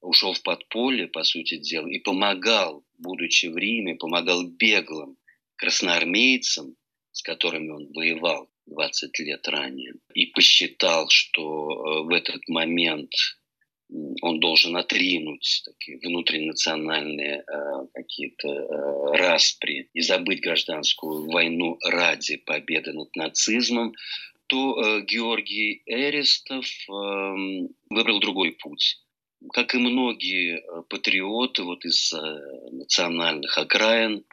ушел 0.00 0.34
в 0.34 0.42
подполье, 0.42 1.06
по 1.06 1.22
сути 1.22 1.56
дела, 1.58 1.86
и 1.86 2.00
помогал, 2.00 2.84
будучи 2.98 3.46
в 3.46 3.56
Риме, 3.56 3.94
помогал 3.94 4.44
беглым 4.44 5.16
красноармейцам, 5.56 6.76
с 7.12 7.22
которыми 7.22 7.70
он 7.70 7.92
воевал 7.92 8.48
20 8.66 9.18
лет 9.20 9.46
ранее, 9.48 9.94
и 10.14 10.26
посчитал, 10.26 11.08
что 11.08 11.42
э, 11.42 12.02
в 12.02 12.10
этот 12.10 12.48
момент 12.48 13.12
он 14.20 14.40
должен 14.40 14.76
отринуть 14.76 15.62
такие 15.64 15.98
внутринациональные 15.98 17.44
э, 17.46 17.86
какие-то 17.94 18.48
э, 18.48 19.16
распри 19.16 19.88
и 19.92 20.00
забыть 20.00 20.40
гражданскую 20.40 21.30
войну 21.30 21.78
ради 21.84 22.36
победы 22.36 22.92
над 22.92 23.14
нацизмом, 23.14 23.94
то 24.48 24.80
э, 24.80 25.02
Георгий 25.02 25.82
Эристов 25.86 26.66
э, 26.66 26.92
выбрал 27.90 28.18
другой 28.20 28.52
путь. 28.52 29.00
Как 29.52 29.74
и 29.74 29.78
многие 29.78 30.58
э, 30.58 30.82
патриоты 30.88 31.62
вот 31.62 31.84
из 31.84 32.12
э, 32.12 32.18
национальных 32.72 33.56
окраин, 33.56 34.24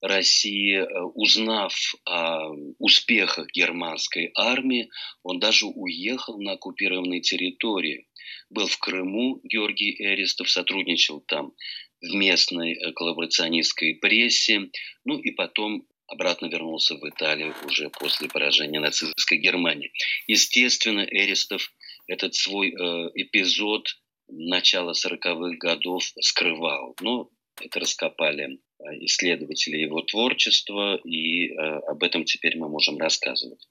России, 0.00 0.76
э, 0.76 1.02
узнав 1.14 1.74
о 2.04 2.50
успехах 2.78 3.48
германской 3.52 4.30
армии, 4.34 4.88
он 5.22 5.38
даже 5.38 5.66
уехал 5.66 6.40
на 6.40 6.52
оккупированные 6.52 7.20
территории. 7.20 8.08
Был 8.50 8.66
в 8.66 8.78
Крыму, 8.78 9.40
Георгий 9.44 9.94
Эристов 9.98 10.50
сотрудничал 10.50 11.20
там 11.20 11.52
в 12.00 12.14
местной 12.14 12.74
э, 12.74 12.92
коллаборационистской 12.92 13.94
прессе, 13.94 14.70
ну 15.04 15.18
и 15.18 15.30
потом 15.30 15.86
обратно 16.06 16.46
вернулся 16.46 16.94
в 16.94 17.08
Италию 17.08 17.54
уже 17.64 17.90
после 17.90 18.28
поражения 18.28 18.80
нацистской 18.80 19.38
Германии. 19.38 19.92
Естественно, 20.26 21.00
Эристов 21.00 21.72
этот 22.06 22.34
свой 22.34 22.70
э, 22.70 23.10
эпизод 23.14 23.88
начала 24.28 24.92
40-х 24.92 25.56
годов 25.58 26.04
скрывал. 26.20 26.94
Но 27.00 27.30
это 27.60 27.80
раскопали 27.80 28.58
исследователей 29.00 29.82
его 29.82 30.02
творчества, 30.02 30.96
и 31.04 31.48
э, 31.48 31.54
об 31.54 32.02
этом 32.02 32.24
теперь 32.24 32.56
мы 32.56 32.68
можем 32.68 32.98
рассказывать. 32.98 33.66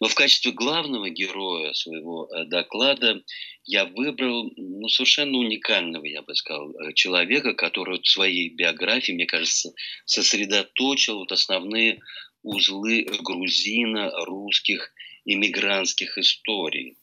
Но 0.00 0.08
в 0.08 0.14
качестве 0.14 0.52
главного 0.52 1.08
героя 1.10 1.72
своего 1.72 2.28
э, 2.28 2.44
доклада 2.46 3.22
я 3.64 3.84
выбрал 3.84 4.50
ну, 4.56 4.88
совершенно 4.88 5.38
уникального, 5.38 6.04
я 6.04 6.22
бы 6.22 6.34
сказал, 6.34 6.70
э, 6.72 6.92
человека, 6.94 7.54
который 7.54 8.00
в 8.00 8.08
своей 8.08 8.50
биографии, 8.50 9.12
мне 9.12 9.26
кажется, 9.26 9.72
сосредоточил 10.04 11.18
вот 11.18 11.32
основные 11.32 12.00
узлы 12.42 13.06
грузино-русских 13.22 14.92
иммигрантских 15.24 16.18
историй. 16.18 16.96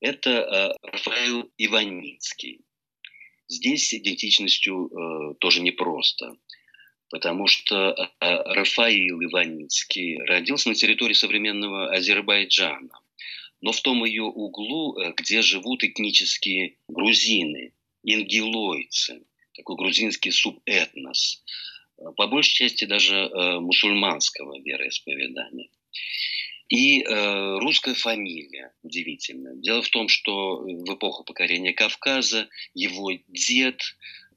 Это 0.00 0.30
э, 0.30 0.86
Рафаэл 0.86 1.50
Иваницкий. 1.58 2.60
Здесь 3.48 3.88
с 3.88 3.94
идентичностью 3.94 4.88
э, 4.88 5.34
тоже 5.38 5.60
непросто 5.62 6.36
потому 7.12 7.46
что 7.46 7.90
э, 7.90 8.06
Рафаил 8.20 9.22
Иваницкий 9.22 10.18
родился 10.24 10.70
на 10.70 10.74
территории 10.74 11.12
современного 11.12 11.92
Азербайджана, 11.92 12.98
но 13.60 13.72
в 13.72 13.80
том 13.82 14.02
ее 14.06 14.22
углу, 14.22 14.98
э, 14.98 15.12
где 15.14 15.42
живут 15.42 15.84
этнические 15.84 16.76
грузины, 16.88 17.74
ингилойцы, 18.02 19.24
такой 19.54 19.76
грузинский 19.76 20.30
субэтнос, 20.30 21.44
э, 21.98 22.04
по 22.16 22.26
большей 22.28 22.54
части 22.54 22.86
даже 22.86 23.28
мусульманского 23.60 24.58
вероисповедания. 24.62 25.68
И 26.70 27.02
э, 27.02 27.58
русская 27.58 27.92
фамилия 27.92 28.72
удивительная. 28.82 29.56
Дело 29.56 29.82
в 29.82 29.90
том, 29.90 30.08
что 30.08 30.60
в 30.60 30.94
эпоху 30.94 31.22
покорения 31.22 31.74
Кавказа 31.74 32.48
его 32.72 33.12
дед 33.28 33.82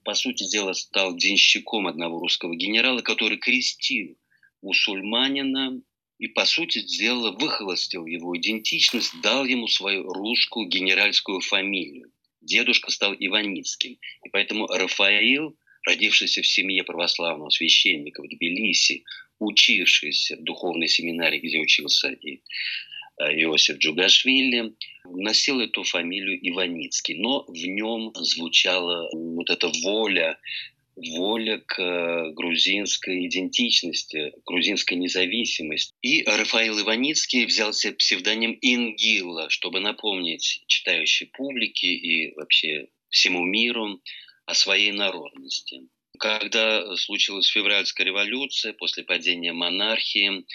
по 0.05 0.13
сути 0.13 0.47
дела, 0.47 0.73
стал 0.73 1.17
денщиком 1.17 1.87
одного 1.87 2.19
русского 2.19 2.55
генерала, 2.55 3.01
который 3.01 3.37
крестил 3.37 4.15
мусульманина 4.61 5.81
и, 6.19 6.27
по 6.27 6.45
сути 6.45 6.81
дела, 6.83 7.31
выхолостил 7.31 8.05
его 8.05 8.37
идентичность, 8.37 9.19
дал 9.21 9.45
ему 9.45 9.67
свою 9.67 10.03
русскую 10.03 10.67
генеральскую 10.67 11.41
фамилию. 11.41 12.11
Дедушка 12.39 12.91
стал 12.91 13.15
Иваницким. 13.17 13.97
И 14.23 14.29
поэтому 14.29 14.67
Рафаил, 14.67 15.57
родившийся 15.87 16.43
в 16.43 16.47
семье 16.47 16.83
православного 16.83 17.49
священника 17.49 18.21
в 18.21 18.27
Тбилиси, 18.27 19.03
учившийся 19.39 20.37
в 20.37 20.43
духовной 20.43 20.87
семинарии, 20.87 21.39
где 21.39 21.59
учился 21.59 22.11
и 22.11 22.41
Иосиф 23.19 23.77
Джугашвили, 23.77 24.73
носил 25.05 25.61
эту 25.61 25.83
фамилию 25.83 26.37
Иваницкий, 26.49 27.15
но 27.15 27.45
в 27.47 27.55
нем 27.55 28.11
звучала 28.15 29.09
вот 29.13 29.49
эта 29.49 29.69
воля, 29.83 30.37
воля 30.95 31.61
к 31.65 31.81
э, 31.81 32.31
грузинской 32.31 33.27
идентичности, 33.27 34.33
грузинской 34.45 34.97
независимости. 34.97 35.93
И 36.01 36.23
Рафаил 36.23 36.79
Иваницкий 36.79 37.45
взял 37.45 37.73
себе 37.73 37.93
псевдоним 37.93 38.57
Ингила, 38.61 39.49
чтобы 39.49 39.79
напомнить 39.79 40.63
читающей 40.67 41.27
публике 41.27 41.87
и 41.87 42.33
вообще 42.35 42.87
всему 43.09 43.43
миру 43.43 44.01
о 44.45 44.53
своей 44.53 44.91
народности. 44.91 45.81
Когда 46.19 46.95
случилась 46.97 47.47
февральская 47.47 48.05
революция, 48.05 48.73
после 48.73 49.03
падения 49.03 49.53
монархии, 49.53 50.45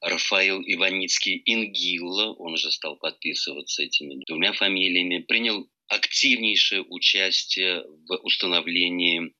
Рафаил 0.00 0.60
Иваницкий 0.60 1.42
Ингилла, 1.46 2.34
он 2.34 2.54
уже 2.54 2.70
стал 2.70 2.96
подписываться 2.96 3.82
этими 3.82 4.22
двумя 4.26 4.52
фамилиями, 4.52 5.18
принял 5.18 5.68
активнейшее 5.88 6.82
участие 6.82 7.84
в 8.08 8.16
установлении 8.22 9.32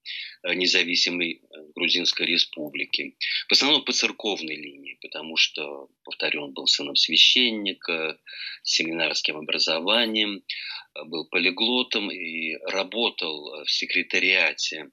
э, 0.43 0.55
независимой 0.55 1.41
э, 1.43 1.57
Грузинской 1.75 2.27
республики. 2.27 3.17
В 3.49 3.53
основном 3.53 3.85
по 3.85 3.93
церковной 3.93 4.57
линии, 4.57 4.99
потому 5.01 5.37
что, 5.37 5.89
повторю, 6.05 6.45
он 6.45 6.53
был 6.53 6.67
сыном 6.67 6.97
священника, 6.97 8.19
семинарским 8.63 9.37
образованием, 9.37 10.43
э, 10.95 11.05
был 11.05 11.27
полиглотом 11.29 12.11
и 12.11 12.55
работал 12.67 13.65
в 13.65 13.71
секретариате 13.71 14.91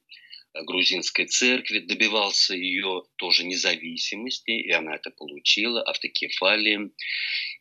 грузинской 0.53 1.25
церкви, 1.25 1.79
добивался 1.79 2.55
ее 2.55 3.03
тоже 3.15 3.45
независимости, 3.45 4.51
и 4.51 4.71
она 4.71 4.95
это 4.95 5.11
получила, 5.11 5.81
автокефалии. 5.83 6.91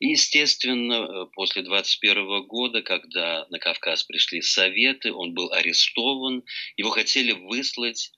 И, 0.00 0.08
естественно, 0.08 0.94
э, 0.94 1.26
после 1.32 1.62
21 1.62 2.46
года, 2.46 2.82
когда 2.82 3.46
на 3.50 3.58
Кавказ 3.58 4.04
пришли 4.04 4.42
советы, 4.42 5.12
он 5.12 5.34
был 5.34 5.52
арестован, 5.52 6.42
его 6.76 6.90
хотели 6.90 7.32
выслать 7.32 8.12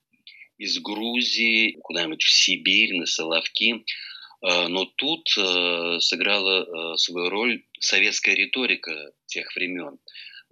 из 0.59 0.79
Грузии 0.79 1.77
куда-нибудь 1.83 2.23
в 2.23 2.31
Сибирь, 2.31 2.95
на 2.95 3.07
Соловки, 3.07 3.75
э, 3.75 4.69
но 4.69 4.87
тут 4.87 5.29
э, 5.37 5.99
сыграла 6.01 6.97
свою 6.97 7.29
роль 7.29 7.65
советская 7.79 8.35
риторика 8.35 9.13
тех 9.27 9.55
времен. 9.55 9.99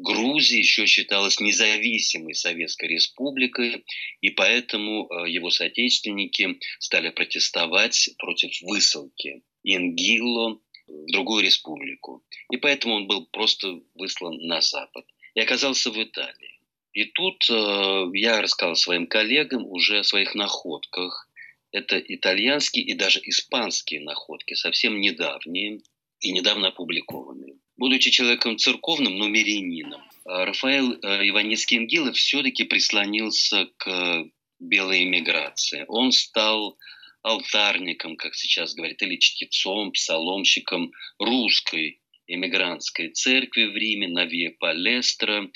Грузия 0.02 0.58
еще 0.58 0.86
считалась 0.86 1.40
независимой 1.40 2.34
Советской 2.34 2.88
Республикой, 2.88 3.84
и 4.20 4.30
поэтому 4.30 5.08
э, 5.08 5.30
его 5.30 5.50
соотечественники 5.50 6.58
стали 6.78 7.10
протестовать 7.10 8.10
против 8.18 8.50
высылки 8.62 9.42
Ингило 9.62 10.58
в 10.88 11.06
другую 11.12 11.44
республику. 11.44 12.24
И 12.50 12.56
поэтому 12.56 12.94
он 12.94 13.06
был 13.08 13.26
просто 13.26 13.80
выслан 13.94 14.38
на 14.46 14.62
Запад 14.62 15.04
и 15.34 15.40
оказался 15.40 15.90
в 15.90 16.02
Италии. 16.02 16.60
И 16.92 17.04
тут 17.04 17.48
э, 17.50 18.04
я 18.14 18.40
рассказал 18.40 18.76
своим 18.76 19.06
коллегам 19.06 19.66
уже 19.66 19.98
о 19.98 20.04
своих 20.04 20.34
находках. 20.34 21.28
Это 21.72 21.98
итальянские 21.98 22.84
и 22.84 22.94
даже 22.94 23.20
испанские 23.22 24.00
находки, 24.00 24.54
совсем 24.54 25.00
недавние 25.00 25.82
и 26.20 26.32
недавно 26.32 26.68
опубликованные 26.68 27.56
будучи 27.80 28.10
человеком 28.10 28.58
церковным, 28.58 29.16
но 29.16 29.26
мирянином, 29.26 30.02
а 30.26 30.44
Рафаэл 30.44 30.92
э, 30.92 31.28
Иванецкий 31.30 31.78
Ингилов 31.78 32.14
все-таки 32.14 32.64
прислонился 32.64 33.70
к 33.78 34.26
белой 34.58 35.04
эмиграции. 35.04 35.86
Он 35.88 36.12
стал 36.12 36.76
алтарником, 37.22 38.16
как 38.16 38.34
сейчас 38.34 38.74
говорят, 38.74 39.00
или 39.00 39.16
чтецом, 39.16 39.92
псаломщиком 39.92 40.92
русской 41.18 42.02
эмигрантской 42.26 43.08
церкви 43.08 43.64
в 43.64 43.74
Риме, 43.74 44.08
на 44.08 44.26
Виа 44.26 44.50
Палестро, 44.58 45.50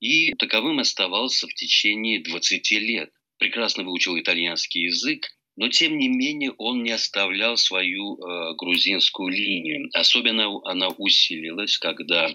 и 0.00 0.34
таковым 0.34 0.80
оставался 0.80 1.46
в 1.46 1.54
течение 1.54 2.20
20 2.20 2.70
лет. 2.72 3.12
Прекрасно 3.38 3.84
выучил 3.84 4.18
итальянский 4.18 4.86
язык, 4.86 5.28
но, 5.60 5.68
тем 5.68 5.98
не 5.98 6.08
менее, 6.08 6.52
он 6.56 6.82
не 6.82 6.92
оставлял 6.92 7.58
свою 7.58 8.16
э, 8.16 8.54
грузинскую 8.56 9.28
линию. 9.28 9.90
Особенно 9.92 10.46
она 10.64 10.88
усилилась, 10.88 11.76
когда 11.76 12.34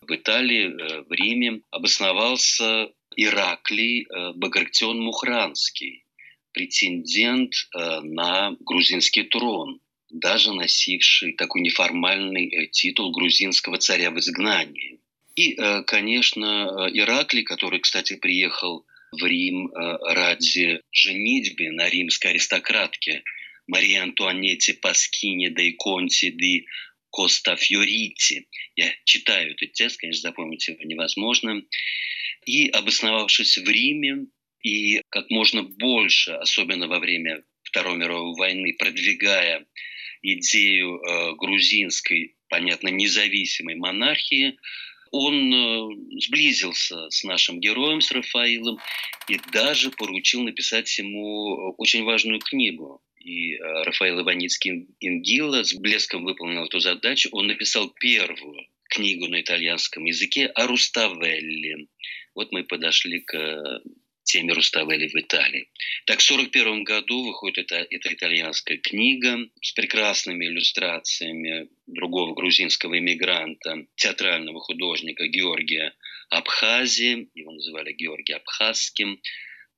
в 0.00 0.10
Италии, 0.10 0.68
э, 0.68 1.02
в 1.02 1.12
Риме 1.12 1.60
обосновался 1.70 2.90
Ираклий 3.14 4.06
э, 4.06 4.32
Багратион 4.36 5.00
Мухранский, 5.00 6.06
претендент 6.54 7.52
э, 7.76 8.00
на 8.00 8.56
грузинский 8.60 9.24
трон, 9.24 9.80
даже 10.08 10.54
носивший 10.54 11.34
такой 11.34 11.60
неформальный 11.60 12.48
э, 12.48 12.66
титул 12.68 13.12
грузинского 13.12 13.76
царя 13.76 14.10
в 14.10 14.18
изгнании. 14.18 14.98
И, 15.36 15.60
э, 15.60 15.82
конечно, 15.82 16.46
э, 16.46 16.90
Ираклий, 16.94 17.42
который, 17.42 17.80
кстати, 17.80 18.16
приехал 18.16 18.86
в 19.12 19.24
Рим 19.24 19.68
э, 19.68 19.98
ради 20.14 20.80
женитьбы 20.90 21.70
на 21.70 21.88
римской 21.88 22.30
аристократке 22.30 23.22
Марии 23.66 23.96
Антуанетте 23.96 24.74
Паскини 24.74 25.50
де 25.50 25.72
Конти 25.72 26.30
де 26.30 26.64
Коста 27.10 27.56
Фьорити. 27.56 28.48
Я 28.74 28.92
читаю 29.04 29.52
этот 29.52 29.72
текст, 29.72 30.00
конечно, 30.00 30.30
запомнить 30.30 30.66
его 30.66 30.82
невозможно. 30.82 31.62
И 32.46 32.68
обосновавшись 32.68 33.58
в 33.58 33.68
Риме, 33.68 34.26
и 34.62 35.02
как 35.10 35.30
можно 35.30 35.62
больше, 35.62 36.32
особенно 36.32 36.88
во 36.88 36.98
время 36.98 37.44
Второй 37.62 37.96
мировой 37.96 38.34
войны, 38.36 38.74
продвигая 38.78 39.66
идею 40.22 41.00
э, 41.00 41.34
грузинской, 41.36 42.36
понятно, 42.48 42.88
независимой 42.88 43.74
монархии, 43.74 44.56
он 45.12 45.52
э, 45.52 46.20
сблизился 46.20 47.10
с 47.10 47.22
нашим 47.22 47.60
героем, 47.60 48.00
с 48.00 48.10
Рафаилом, 48.10 48.78
и 49.28 49.38
даже 49.52 49.90
поручил 49.90 50.42
написать 50.42 50.98
ему 50.98 51.54
э, 51.54 51.74
очень 51.76 52.02
важную 52.02 52.40
книгу. 52.40 53.02
И 53.20 53.54
э, 53.54 53.58
Рафаил 53.84 54.22
Иваницкий 54.22 54.88
Ингила 55.00 55.62
с 55.62 55.74
блеском 55.74 56.24
выполнил 56.24 56.64
эту 56.64 56.80
задачу. 56.80 57.28
Он 57.32 57.46
написал 57.46 57.90
первую 58.00 58.66
книгу 58.88 59.28
на 59.28 59.42
итальянском 59.42 60.04
языке 60.06 60.46
о 60.46 60.66
Руставелле. 60.66 61.88
Вот 62.34 62.50
мы 62.50 62.64
подошли 62.64 63.20
к 63.20 63.82
теме 64.32 64.54
Руставели 64.54 65.08
в 65.08 65.14
Италии. 65.14 65.68
Так, 66.06 66.20
в 66.20 66.24
1941 66.24 66.84
году 66.84 67.26
выходит 67.26 67.58
эта, 67.58 67.86
эта 67.90 68.14
итальянская 68.14 68.78
книга 68.78 69.38
с 69.60 69.72
прекрасными 69.72 70.46
иллюстрациями 70.46 71.68
другого 71.86 72.34
грузинского 72.34 72.98
иммигранта, 72.98 73.86
театрального 73.96 74.60
художника 74.60 75.26
Георгия 75.26 75.94
Абхазии. 76.30 77.28
Его 77.34 77.52
называли 77.52 77.92
Георгий 77.92 78.32
Абхазским. 78.32 79.20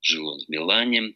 Жил 0.01 0.25
он 0.25 0.39
в 0.39 0.49
Милане. 0.49 1.15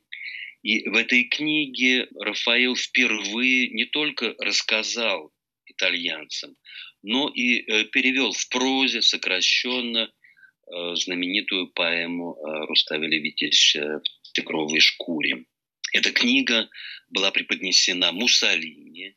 И 0.61 0.89
в 0.89 0.95
этой 0.97 1.23
книге 1.23 2.09
Рафаил 2.19 2.75
впервые 2.75 3.69
не 3.69 3.85
только 3.85 4.35
рассказал 4.39 5.31
итальянцам, 5.65 6.57
но 7.03 7.29
и 7.29 7.59
э, 7.61 7.85
перевел 7.85 8.33
в 8.33 8.49
прозе 8.49 9.01
сокращенно 9.01 10.11
знаменитую 10.95 11.67
поэму 11.73 12.35
э, 12.35 12.65
Рустава 12.65 13.03
Левитича 13.03 14.01
в 14.23 14.31
тигровой 14.33 14.79
шкуре. 14.79 15.45
Эта 15.93 16.11
книга 16.11 16.69
была 17.09 17.31
преподнесена 17.31 18.11
Муссолини, 18.11 19.15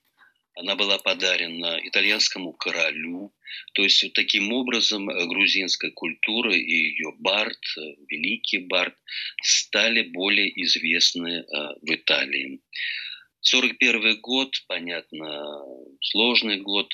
она 0.55 0.77
была 0.77 0.99
подарена 0.99 1.79
итальянскому 1.83 2.53
королю. 2.53 3.35
То 3.75 3.83
есть 3.83 4.03
вот 4.03 4.13
таким 4.13 4.53
образом 4.53 5.09
э, 5.09 5.27
грузинская 5.27 5.91
культура 5.91 6.55
и 6.55 6.61
ее 6.61 7.13
бард, 7.19 7.61
великий 8.09 8.59
бард, 8.59 8.95
стали 9.43 10.03
более 10.03 10.49
известны 10.63 11.45
в 11.83 11.95
Италии. 11.95 12.61
41 13.41 14.21
год, 14.21 14.55
понятно, 14.69 15.65
сложный 16.01 16.61
год. 16.61 16.93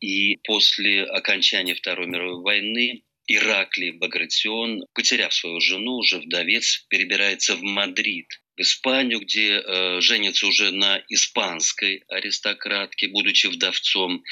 И 0.00 0.36
после 0.44 1.04
окончания 1.04 1.74
Второй 1.74 2.06
мировой 2.06 2.42
войны 2.42 3.05
Ираклий 3.26 3.90
Багратион, 3.90 4.84
потеряв 4.94 5.34
свою 5.34 5.60
жену, 5.60 5.96
уже 5.96 6.18
вдовец, 6.18 6.86
перебирается 6.88 7.56
в 7.56 7.62
Мадрид, 7.62 8.26
в 8.56 8.60
Испанию, 8.60 9.20
где 9.20 9.60
э, 9.60 10.00
женится 10.00 10.46
уже 10.46 10.70
на 10.70 11.02
испанской 11.08 12.02
аристократке, 12.08 13.08
будучи 13.08 13.48
вдовцом. 13.48 14.22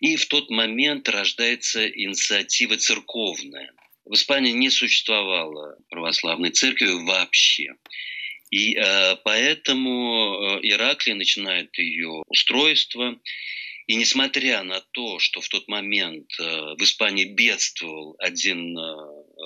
И 0.00 0.16
в 0.16 0.26
тот 0.26 0.50
момент 0.50 1.08
рождается 1.08 1.88
инициатива 1.88 2.76
церковная. 2.76 3.72
В 4.04 4.14
Испании 4.14 4.52
не 4.52 4.70
существовало 4.70 5.76
православной 5.88 6.50
церкви 6.50 6.88
вообще. 6.88 7.74
И 8.50 8.74
э, 8.74 9.16
поэтому 9.24 10.58
э, 10.58 10.60
Ираклий 10.62 11.14
начинает 11.14 11.78
ее 11.78 12.22
устройство. 12.26 13.16
И 13.90 13.96
несмотря 13.96 14.62
на 14.62 14.80
то, 14.92 15.18
что 15.18 15.40
в 15.40 15.48
тот 15.48 15.66
момент 15.66 16.30
э, 16.38 16.44
в 16.44 16.80
Испании 16.80 17.24
бедствовал 17.24 18.14
один 18.20 18.78
э, 18.78 18.82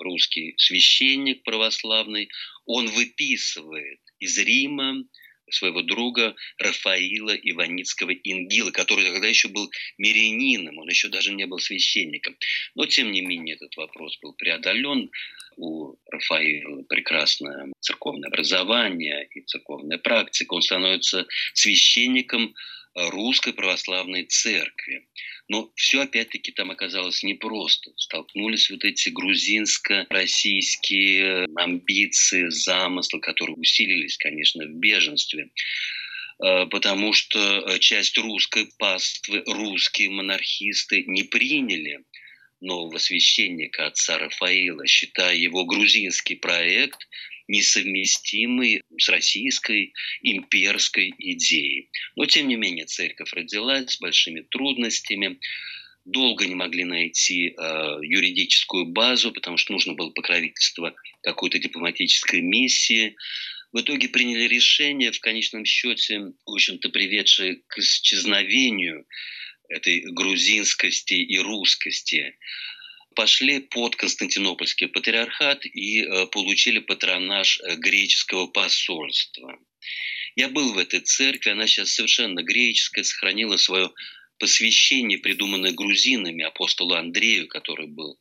русский 0.03 0.53
священник 0.59 1.43
православный, 1.45 2.29
он 2.67 2.89
выписывает 2.89 4.01
из 4.19 4.37
Рима 4.37 5.03
своего 5.51 5.81
друга 5.81 6.37
Рафаила 6.59 7.35
Иваницкого 7.35 8.11
Ингила, 8.11 8.71
который 8.71 9.07
тогда 9.07 9.27
еще 9.27 9.49
был 9.49 9.71
мирянином, 9.97 10.77
он 10.77 10.91
еще 10.91 11.09
даже 11.09 11.33
не 11.33 11.47
был 11.47 11.59
священником. 11.59 12.37
Но, 12.75 12.85
тем 12.85 13.13
не 13.13 13.23
менее, 13.23 13.55
этот 13.55 13.75
вопрос 13.79 14.19
был 14.21 14.35
преодолен. 14.35 15.11
У 15.57 15.95
Рафаила 16.11 16.83
прекрасное 16.83 17.73
церковное 17.81 18.29
образование 18.29 19.27
и 19.35 19.41
церковная 19.41 19.97
практика. 19.97 20.53
Он 20.53 20.61
становится 20.61 21.27
священником 21.55 22.55
русской 22.95 23.53
православной 23.53 24.25
церкви. 24.25 25.07
Но 25.49 25.71
все 25.75 26.03
опять-таки 26.03 26.53
там 26.53 26.71
оказалось 26.71 27.23
непросто. 27.23 27.93
Столкнулись 27.97 28.71
вот 28.71 28.83
эти 28.85 29.11
грузинско-российские 29.11 31.47
амбиции, 31.57 32.49
замыслы, 32.49 33.21
которые 33.21 33.57
усилились, 33.57 34.17
конечно, 34.17 34.65
в 34.65 34.75
беженстве 34.75 35.51
э, 36.43 36.65
потому 36.67 37.13
что 37.13 37.79
часть 37.79 38.17
русской 38.17 38.71
паствы, 38.79 39.43
русские 39.47 40.09
монархисты 40.11 41.05
не 41.07 41.25
приняли 41.25 42.05
нового 42.61 42.99
священника 42.99 43.87
отца 43.87 44.19
Рафаила, 44.19 44.87
считая 44.87 45.35
его 45.37 45.65
грузинский 45.65 46.37
проект 46.37 47.09
несовместимый 47.49 48.83
с 48.99 49.09
российской 49.09 49.93
имперской 50.23 51.15
идеей. 51.19 51.91
Но, 52.17 52.27
тем 52.27 52.49
не 52.49 52.57
менее, 52.57 52.87
церковь 52.87 53.33
родилась 53.33 53.91
с 53.91 54.01
большими 54.01 54.41
трудностями, 54.41 55.39
долго 56.05 56.47
не 56.47 56.55
могли 56.55 56.85
найти 56.85 57.49
э, 57.49 57.99
юридическую 58.03 58.87
базу, 58.87 59.33
потому 59.33 59.57
что 59.57 59.73
нужно 59.73 59.95
было 59.95 60.11
покровительство 60.11 60.95
какой-то 61.23 61.59
дипломатической 61.59 62.41
миссии. 62.41 63.17
В 63.73 63.81
итоге 63.81 64.09
приняли 64.09 64.47
решение, 64.47 65.13
в 65.13 65.21
конечном 65.21 65.65
счете, 65.65 66.33
в 66.47 66.53
общем-то, 66.53 66.91
приведшее 66.91 67.63
к 67.67 67.79
исчезновению 67.79 69.07
этой 69.69 70.01
грузинскости 70.13 71.15
и 71.15 71.39
русскости 71.39 72.37
пошли 73.15 73.61
под 73.61 73.97
Константинопольский 73.97 74.89
патриархат 74.89 75.65
и 75.67 76.03
э, 76.03 76.27
получили 76.27 76.79
патронаж 76.79 77.61
э, 77.61 77.77
греческого 77.77 78.47
посольства. 78.47 79.59
Я 80.37 80.49
был 80.49 80.75
в 80.75 80.79
этой 80.79 81.01
церкви, 81.01 81.51
она 81.51 81.67
сейчас 81.67 81.91
совершенно 81.91 82.43
греческая, 82.43 83.05
сохранила 83.05 83.57
свое 83.57 83.91
посвящение, 84.39 85.19
придуманное 85.19 85.73
грузинами, 85.73 86.45
апостолу 86.45 86.95
Андрею, 86.95 87.47
который 87.49 87.87
был 87.87 88.19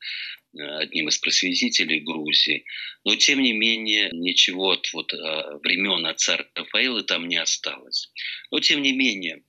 э, 0.56 0.62
одним 0.62 1.08
из 1.08 1.18
просветителей 1.18 2.00
Грузии. 2.00 2.64
Но, 3.04 3.16
тем 3.16 3.42
не 3.42 3.52
менее, 3.52 4.10
ничего 4.12 4.70
от 4.72 4.92
вот, 4.92 5.12
времен 5.12 6.06
отца 6.06 6.38
Рафаэла 6.54 7.02
там 7.02 7.28
не 7.28 7.36
осталось. 7.36 8.10
Но, 8.50 8.60
тем 8.60 8.82
не 8.82 8.92
менее, 8.92 9.42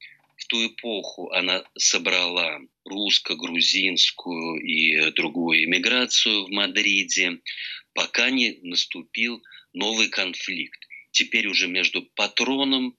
ту 0.47 0.67
эпоху 0.67 1.31
она 1.31 1.63
собрала 1.77 2.59
русско-грузинскую 2.85 4.59
и 4.61 5.11
другую 5.11 5.65
иммиграцию 5.65 6.45
в 6.45 6.51
Мадриде, 6.51 7.39
пока 7.93 8.29
не 8.29 8.59
наступил 8.61 9.43
новый 9.73 10.09
конфликт. 10.09 10.79
Теперь 11.11 11.47
уже 11.47 11.67
между 11.67 12.03
патроном 12.15 12.97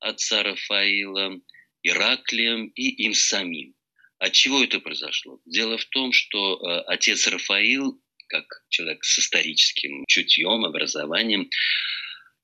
отца 0.00 0.42
Рафаила, 0.42 1.40
Ираклием 1.82 2.66
и 2.68 2.88
им 3.04 3.14
самим. 3.14 3.74
От 4.18 4.32
чего 4.32 4.62
это 4.62 4.78
произошло? 4.78 5.40
Дело 5.46 5.78
в 5.78 5.84
том, 5.86 6.12
что 6.12 6.56
э, 6.56 6.82
отец 6.86 7.26
Рафаил, 7.26 8.00
как 8.28 8.44
человек 8.68 9.04
с 9.04 9.18
историческим 9.18 10.04
чутьем, 10.06 10.64
образованием, 10.64 11.50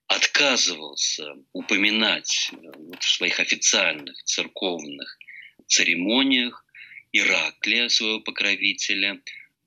отказывался 0.09 1.35
упоминать 1.53 2.51
э, 2.53 2.57
в 2.99 3.05
своих 3.05 3.41
официальных 3.41 4.23
церковных 4.25 5.19
церемониях 5.67 6.65
Ираклия, 7.13 7.89
своего 7.89 8.21
покровителя, 8.21 9.21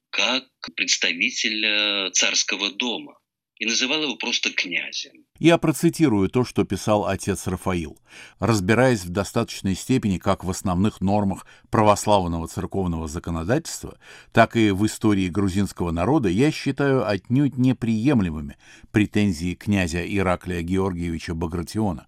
как 0.09 0.45
представителя 0.75 2.11
царского 2.11 2.71
дома 2.71 3.20
и 3.61 3.65
называл 3.67 4.01
его 4.01 4.15
просто 4.15 4.51
князем. 4.51 5.11
Я 5.37 5.59
процитирую 5.59 6.29
то, 6.29 6.43
что 6.43 6.63
писал 6.63 7.05
отец 7.05 7.45
Рафаил. 7.45 7.95
Разбираясь 8.39 9.05
в 9.05 9.09
достаточной 9.09 9.75
степени 9.75 10.17
как 10.17 10.43
в 10.43 10.49
основных 10.49 10.99
нормах 10.99 11.45
православного 11.69 12.47
церковного 12.47 13.07
законодательства, 13.07 13.99
так 14.31 14.55
и 14.55 14.71
в 14.71 14.83
истории 14.87 15.29
грузинского 15.29 15.91
народа, 15.91 16.27
я 16.27 16.51
считаю 16.51 17.07
отнюдь 17.07 17.59
неприемлемыми 17.59 18.57
претензии 18.91 19.53
князя 19.53 20.03
Ираклия 20.07 20.63
Георгиевича 20.63 21.35
Багратиона. 21.35 22.07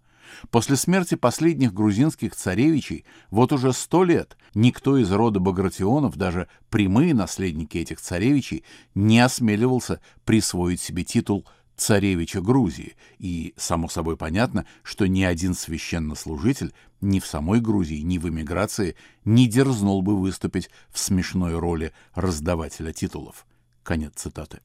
После 0.52 0.76
смерти 0.76 1.16
последних 1.16 1.74
грузинских 1.74 2.36
царевичей 2.36 3.06
вот 3.30 3.52
уже 3.54 3.74
сто 3.74 4.04
лет 4.04 4.38
никто 4.54 4.98
из 4.98 5.12
рода 5.12 5.40
Багратионов, 5.40 6.16
даже 6.16 6.48
прямые 6.70 7.14
наследники 7.14 7.78
этих 7.78 8.00
царевичей, 8.00 8.64
не 8.96 9.20
осмеливался 9.20 10.00
присвоить 10.26 10.82
себе 10.82 11.04
титул 11.04 11.48
царевича 11.76 12.42
Грузии, 12.42 12.96
и, 13.18 13.54
само 13.58 13.90
собой 13.90 14.16
понятно, 14.16 14.66
что 14.84 15.08
ни 15.08 15.24
один 15.24 15.54
священнослужитель 15.54 16.74
ни 17.02 17.20
в 17.20 17.26
самой 17.26 17.62
Грузии, 17.62 18.02
ни 18.02 18.18
в 18.18 18.30
эмиграции 18.30 18.96
не 19.26 19.48
дерзнул 19.48 20.02
бы 20.02 20.16
выступить 20.16 20.70
в 20.92 21.00
смешной 21.00 21.58
роли 21.58 21.92
раздавателя 22.14 22.94
титулов. 22.94 23.46
Конец 23.84 24.14
цитаты 24.16 24.60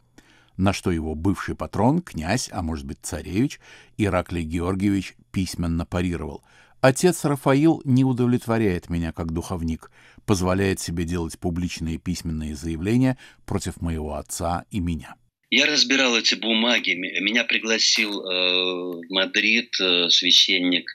на 0.59 0.75
что 0.75 0.91
его 0.91 1.15
бывший 1.15 1.55
патрон, 1.55 2.03
князь, 2.03 2.51
а 2.53 2.61
может 2.63 2.85
быть 2.85 2.99
царевич, 3.01 3.61
Ираклий 3.97 4.43
Георгиевич 4.43 5.15
письменно 5.33 5.87
парировал. 5.87 6.45
Отец 6.81 7.25
Рафаил 7.25 7.81
не 7.85 8.05
удовлетворяет 8.05 8.91
меня 8.91 9.13
как 9.13 9.33
духовник, 9.33 9.91
позволяет 10.27 10.79
себе 10.81 11.05
делать 11.05 11.39
публичные 11.39 11.99
письменные 11.99 12.55
заявления 12.55 13.17
против 13.47 13.81
моего 13.81 14.15
отца 14.15 14.65
и 14.71 14.81
меня. 14.81 15.15
Я 15.51 15.67
разбирал 15.67 16.17
эти 16.17 16.35
бумаги. 16.35 16.93
Меня 16.93 17.45
пригласил 17.45 18.21
э, 18.21 18.27
в 18.27 19.11
Мадрид 19.11 19.71
э, 19.81 20.11
священник 20.11 20.91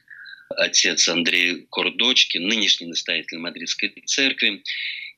отец 0.49 1.07
Андрей 1.07 1.67
Кордочкин, 1.71 2.47
нынешний 2.47 2.87
настоятель 2.87 3.39
Мадридской 3.39 3.93
церкви 4.05 4.63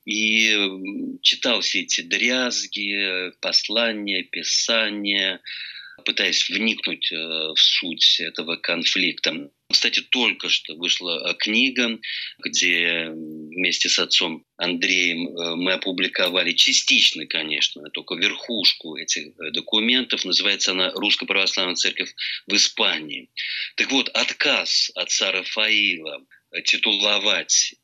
и 0.05 1.19
читал 1.21 1.61
все 1.61 1.81
эти 1.81 2.01
дрязги, 2.01 3.31
послания, 3.41 4.23
писания, 4.23 5.41
пытаясь 6.03 6.49
вникнуть 6.49 7.11
э, 7.11 7.15
в 7.15 7.57
суть 7.57 8.19
этого 8.19 8.55
конфликта. 8.57 9.49
Кстати, 9.71 10.01
только 10.01 10.49
что 10.49 10.75
вышла 10.75 11.29
э, 11.29 11.33
книга, 11.35 11.99
где 12.39 13.09
вместе 13.09 13.89
с 13.89 13.99
отцом 13.99 14.45
Андреем 14.57 15.27
э, 15.27 15.55
мы 15.55 15.73
опубликовали 15.73 16.53
частично, 16.53 17.25
конечно, 17.25 17.89
только 17.91 18.15
верхушку 18.15 18.95
этих 18.95 19.35
документов. 19.53 20.25
Называется 20.25 20.71
она 20.71 20.91
«Русская 20.91 21.25
православная 21.25 21.75
церковь 21.75 22.13
в 22.47 22.53
Испании». 22.53 23.29
Так 23.75 23.91
вот, 23.91 24.09
отказ 24.09 24.91
отца 24.95 25.31
Рафаила 25.31 26.25
титуловать 26.63 27.75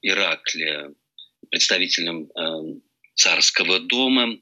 Ираклия 0.00 0.92
представителем 1.52 2.30
э, 2.34 2.80
царского 3.14 3.78
дома, 3.78 4.38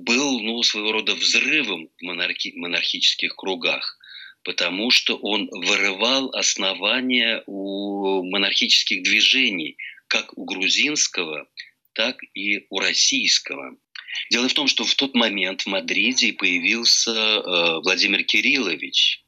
был 0.00 0.40
ну, 0.40 0.62
своего 0.62 0.92
рода 0.92 1.14
взрывом 1.14 1.90
в 1.98 2.02
монархи- 2.02 2.54
монархических 2.54 3.36
кругах, 3.36 3.98
потому 4.42 4.90
что 4.90 5.16
он 5.16 5.48
вырывал 5.50 6.30
основания 6.34 7.42
у 7.46 8.22
монархических 8.24 9.02
движений, 9.02 9.76
как 10.08 10.36
у 10.36 10.44
грузинского, 10.44 11.46
так 11.92 12.16
и 12.34 12.66
у 12.70 12.78
российского. 12.78 13.76
Дело 14.30 14.48
в 14.48 14.54
том, 14.54 14.66
что 14.66 14.84
в 14.84 14.94
тот 14.94 15.14
момент 15.14 15.62
в 15.62 15.66
Мадриде 15.66 16.32
появился 16.32 17.12
э, 17.12 17.80
Владимир 17.82 18.24
Кириллович, 18.24 19.22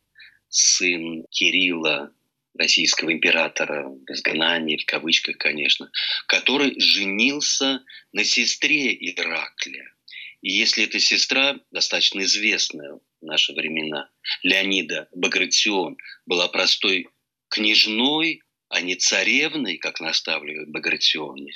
сын 0.48 1.24
Кирилла 1.30 2.10
российского 2.58 3.12
императора, 3.12 3.88
в 3.88 4.10
изгнании, 4.12 4.76
в 4.76 4.84
кавычках, 4.84 5.38
конечно, 5.38 5.90
который 6.26 6.78
женился 6.78 7.84
на 8.12 8.24
сестре 8.24 8.92
Ираклия. 8.94 9.94
И 10.42 10.52
если 10.52 10.84
эта 10.84 11.00
сестра, 11.00 11.58
достаточно 11.70 12.22
известная 12.22 12.94
в 13.20 13.24
наши 13.24 13.52
времена, 13.52 14.10
Леонида 14.42 15.08
Багратион, 15.14 15.96
была 16.26 16.48
простой 16.48 17.08
княжной, 17.48 18.42
а 18.68 18.80
не 18.80 18.96
царевной, 18.96 19.78
как 19.78 20.00
наставляют 20.00 20.68
Багратионы, 20.68 21.52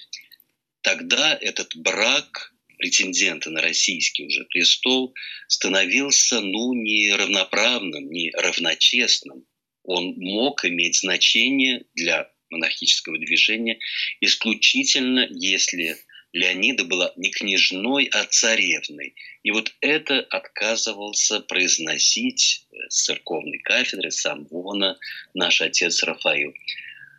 тогда 0.80 1.36
этот 1.40 1.76
брак 1.76 2.52
претендента 2.78 3.50
на 3.50 3.60
российский 3.60 4.26
уже 4.26 4.44
престол 4.46 5.14
становился 5.46 6.40
ну, 6.40 6.72
не 6.74 7.12
равноправным, 7.12 8.10
не 8.10 8.32
равночестным 8.32 9.44
он 9.84 10.14
мог 10.16 10.64
иметь 10.64 11.00
значение 11.00 11.84
для 11.94 12.30
монархического 12.50 13.18
движения 13.18 13.78
исключительно 14.20 15.26
если 15.30 15.96
Леонида 16.32 16.84
была 16.84 17.12
не 17.16 17.30
княжной, 17.30 18.08
а 18.12 18.24
царевной. 18.24 19.14
И 19.42 19.50
вот 19.50 19.74
это 19.80 20.20
отказывался 20.20 21.40
произносить 21.40 22.66
с 22.88 23.04
церковной 23.04 23.58
кафедры 23.58 24.10
Самвона 24.10 24.98
наш 25.34 25.60
отец 25.60 26.02
Рафаил. 26.02 26.54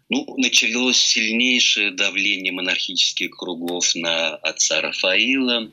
Ну, 0.10 0.36
началось 0.38 0.98
сильнейшее 0.98 1.92
давление 1.92 2.52
монархических 2.54 3.32
кругов 3.32 3.94
на 3.96 4.36
отца 4.36 4.82
Рафаила. 4.82 5.72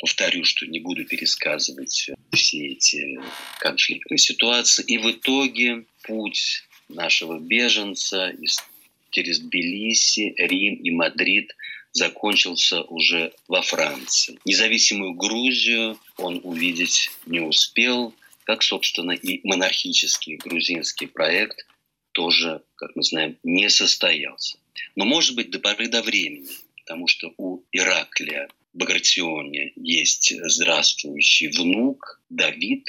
Повторю, 0.00 0.44
что 0.44 0.66
не 0.66 0.80
буду 0.80 1.04
пересказывать 1.04 2.10
все 2.32 2.66
эти 2.68 3.20
конфликтные 3.58 4.18
ситуации. 4.18 4.82
И 4.86 4.96
в 4.96 5.10
итоге 5.10 5.84
путь 6.04 6.64
нашего 6.88 7.38
беженца 7.38 8.32
через 9.10 9.40
Тбилиси, 9.40 10.34
Рим 10.38 10.76
и 10.76 10.90
Мадрид 10.90 11.54
закончился 11.92 12.82
уже 12.82 13.32
во 13.46 13.62
Франции. 13.62 14.38
Независимую 14.44 15.14
Грузию 15.14 15.98
он 16.16 16.40
увидеть 16.44 17.10
не 17.26 17.40
успел, 17.40 18.14
как, 18.44 18.62
собственно, 18.62 19.12
и 19.12 19.46
монархический 19.46 20.36
грузинский 20.36 21.06
проект 21.06 21.66
тоже, 22.12 22.62
как 22.76 22.96
мы 22.96 23.02
знаем, 23.02 23.36
не 23.42 23.68
состоялся. 23.68 24.58
Но, 24.96 25.04
может 25.04 25.36
быть, 25.36 25.50
до 25.50 25.58
поры 25.58 25.88
до 25.88 26.02
времени, 26.02 26.48
потому 26.78 27.06
что 27.06 27.32
у 27.36 27.62
Ираклия 27.72 28.48
Багратионе 28.72 29.72
есть 29.76 30.32
здравствующий 30.46 31.48
внук 31.48 32.22
Давид, 32.28 32.86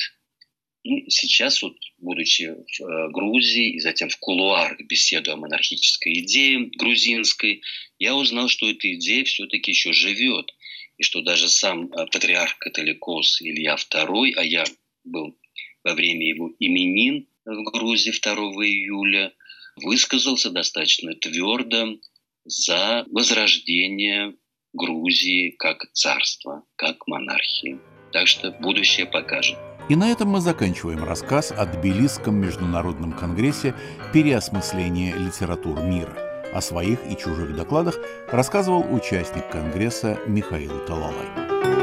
и 0.84 1.10
сейчас, 1.12 1.62
вот, 1.62 1.78
будучи 2.00 2.56
в 2.80 2.84
э, 2.84 3.12
Грузии 3.12 3.76
и 3.76 3.80
затем 3.80 4.10
в 4.10 4.18
кулуарах 4.18 4.82
беседу 4.82 5.32
о 5.32 5.36
монархической 5.36 6.20
идее 6.20 6.72
грузинской, 6.76 7.62
я 8.00 8.16
узнал, 8.16 8.48
что 8.48 8.68
эта 8.68 8.92
идея 8.96 9.24
все-таки 9.26 9.72
еще 9.72 9.94
живет. 9.94 10.52
И 10.98 11.04
что 11.04 11.22
даже 11.22 11.50
сам 11.50 11.86
э, 11.86 12.08
патриарх 12.12 12.58
католикос 12.58 13.42
Илья 13.44 13.76
II, 13.76 14.34
а 14.36 14.44
я 14.44 14.64
был 15.04 15.38
во 15.84 15.94
время 15.94 16.28
его 16.28 16.52
именин 16.60 17.28
в 17.46 17.64
Грузии 17.72 18.12
2 18.12 18.34
июля, 18.66 19.34
высказался 19.76 20.50
достаточно 20.50 21.14
твердо 21.14 22.00
за 22.44 23.06
возрождение 23.12 24.36
Грузии 24.74 25.56
как 25.58 25.86
царства, 25.94 26.64
как 26.76 27.08
монархии. 27.08 27.80
Так 28.12 28.28
что 28.28 28.52
будущее 28.52 29.06
покажет. 29.06 29.58
И 29.90 29.96
на 29.96 30.12
этом 30.12 30.30
мы 30.30 30.42
заканчиваем 30.42 31.04
рассказ 31.04 31.52
о 31.52 31.66
Тбилисском 31.66 32.36
международном 32.36 33.14
конгрессе 33.14 33.74
переосмысления 34.14 35.16
литератур 35.16 35.82
мира. 35.82 36.16
О 36.54 36.62
своих 36.62 37.00
и 37.10 37.18
чужих 37.18 37.56
докладах 37.56 37.96
рассказывал 38.30 38.86
участник 38.94 39.50
конгресса 39.50 40.20
Михаил 40.28 40.86
Талалай. 40.86 41.81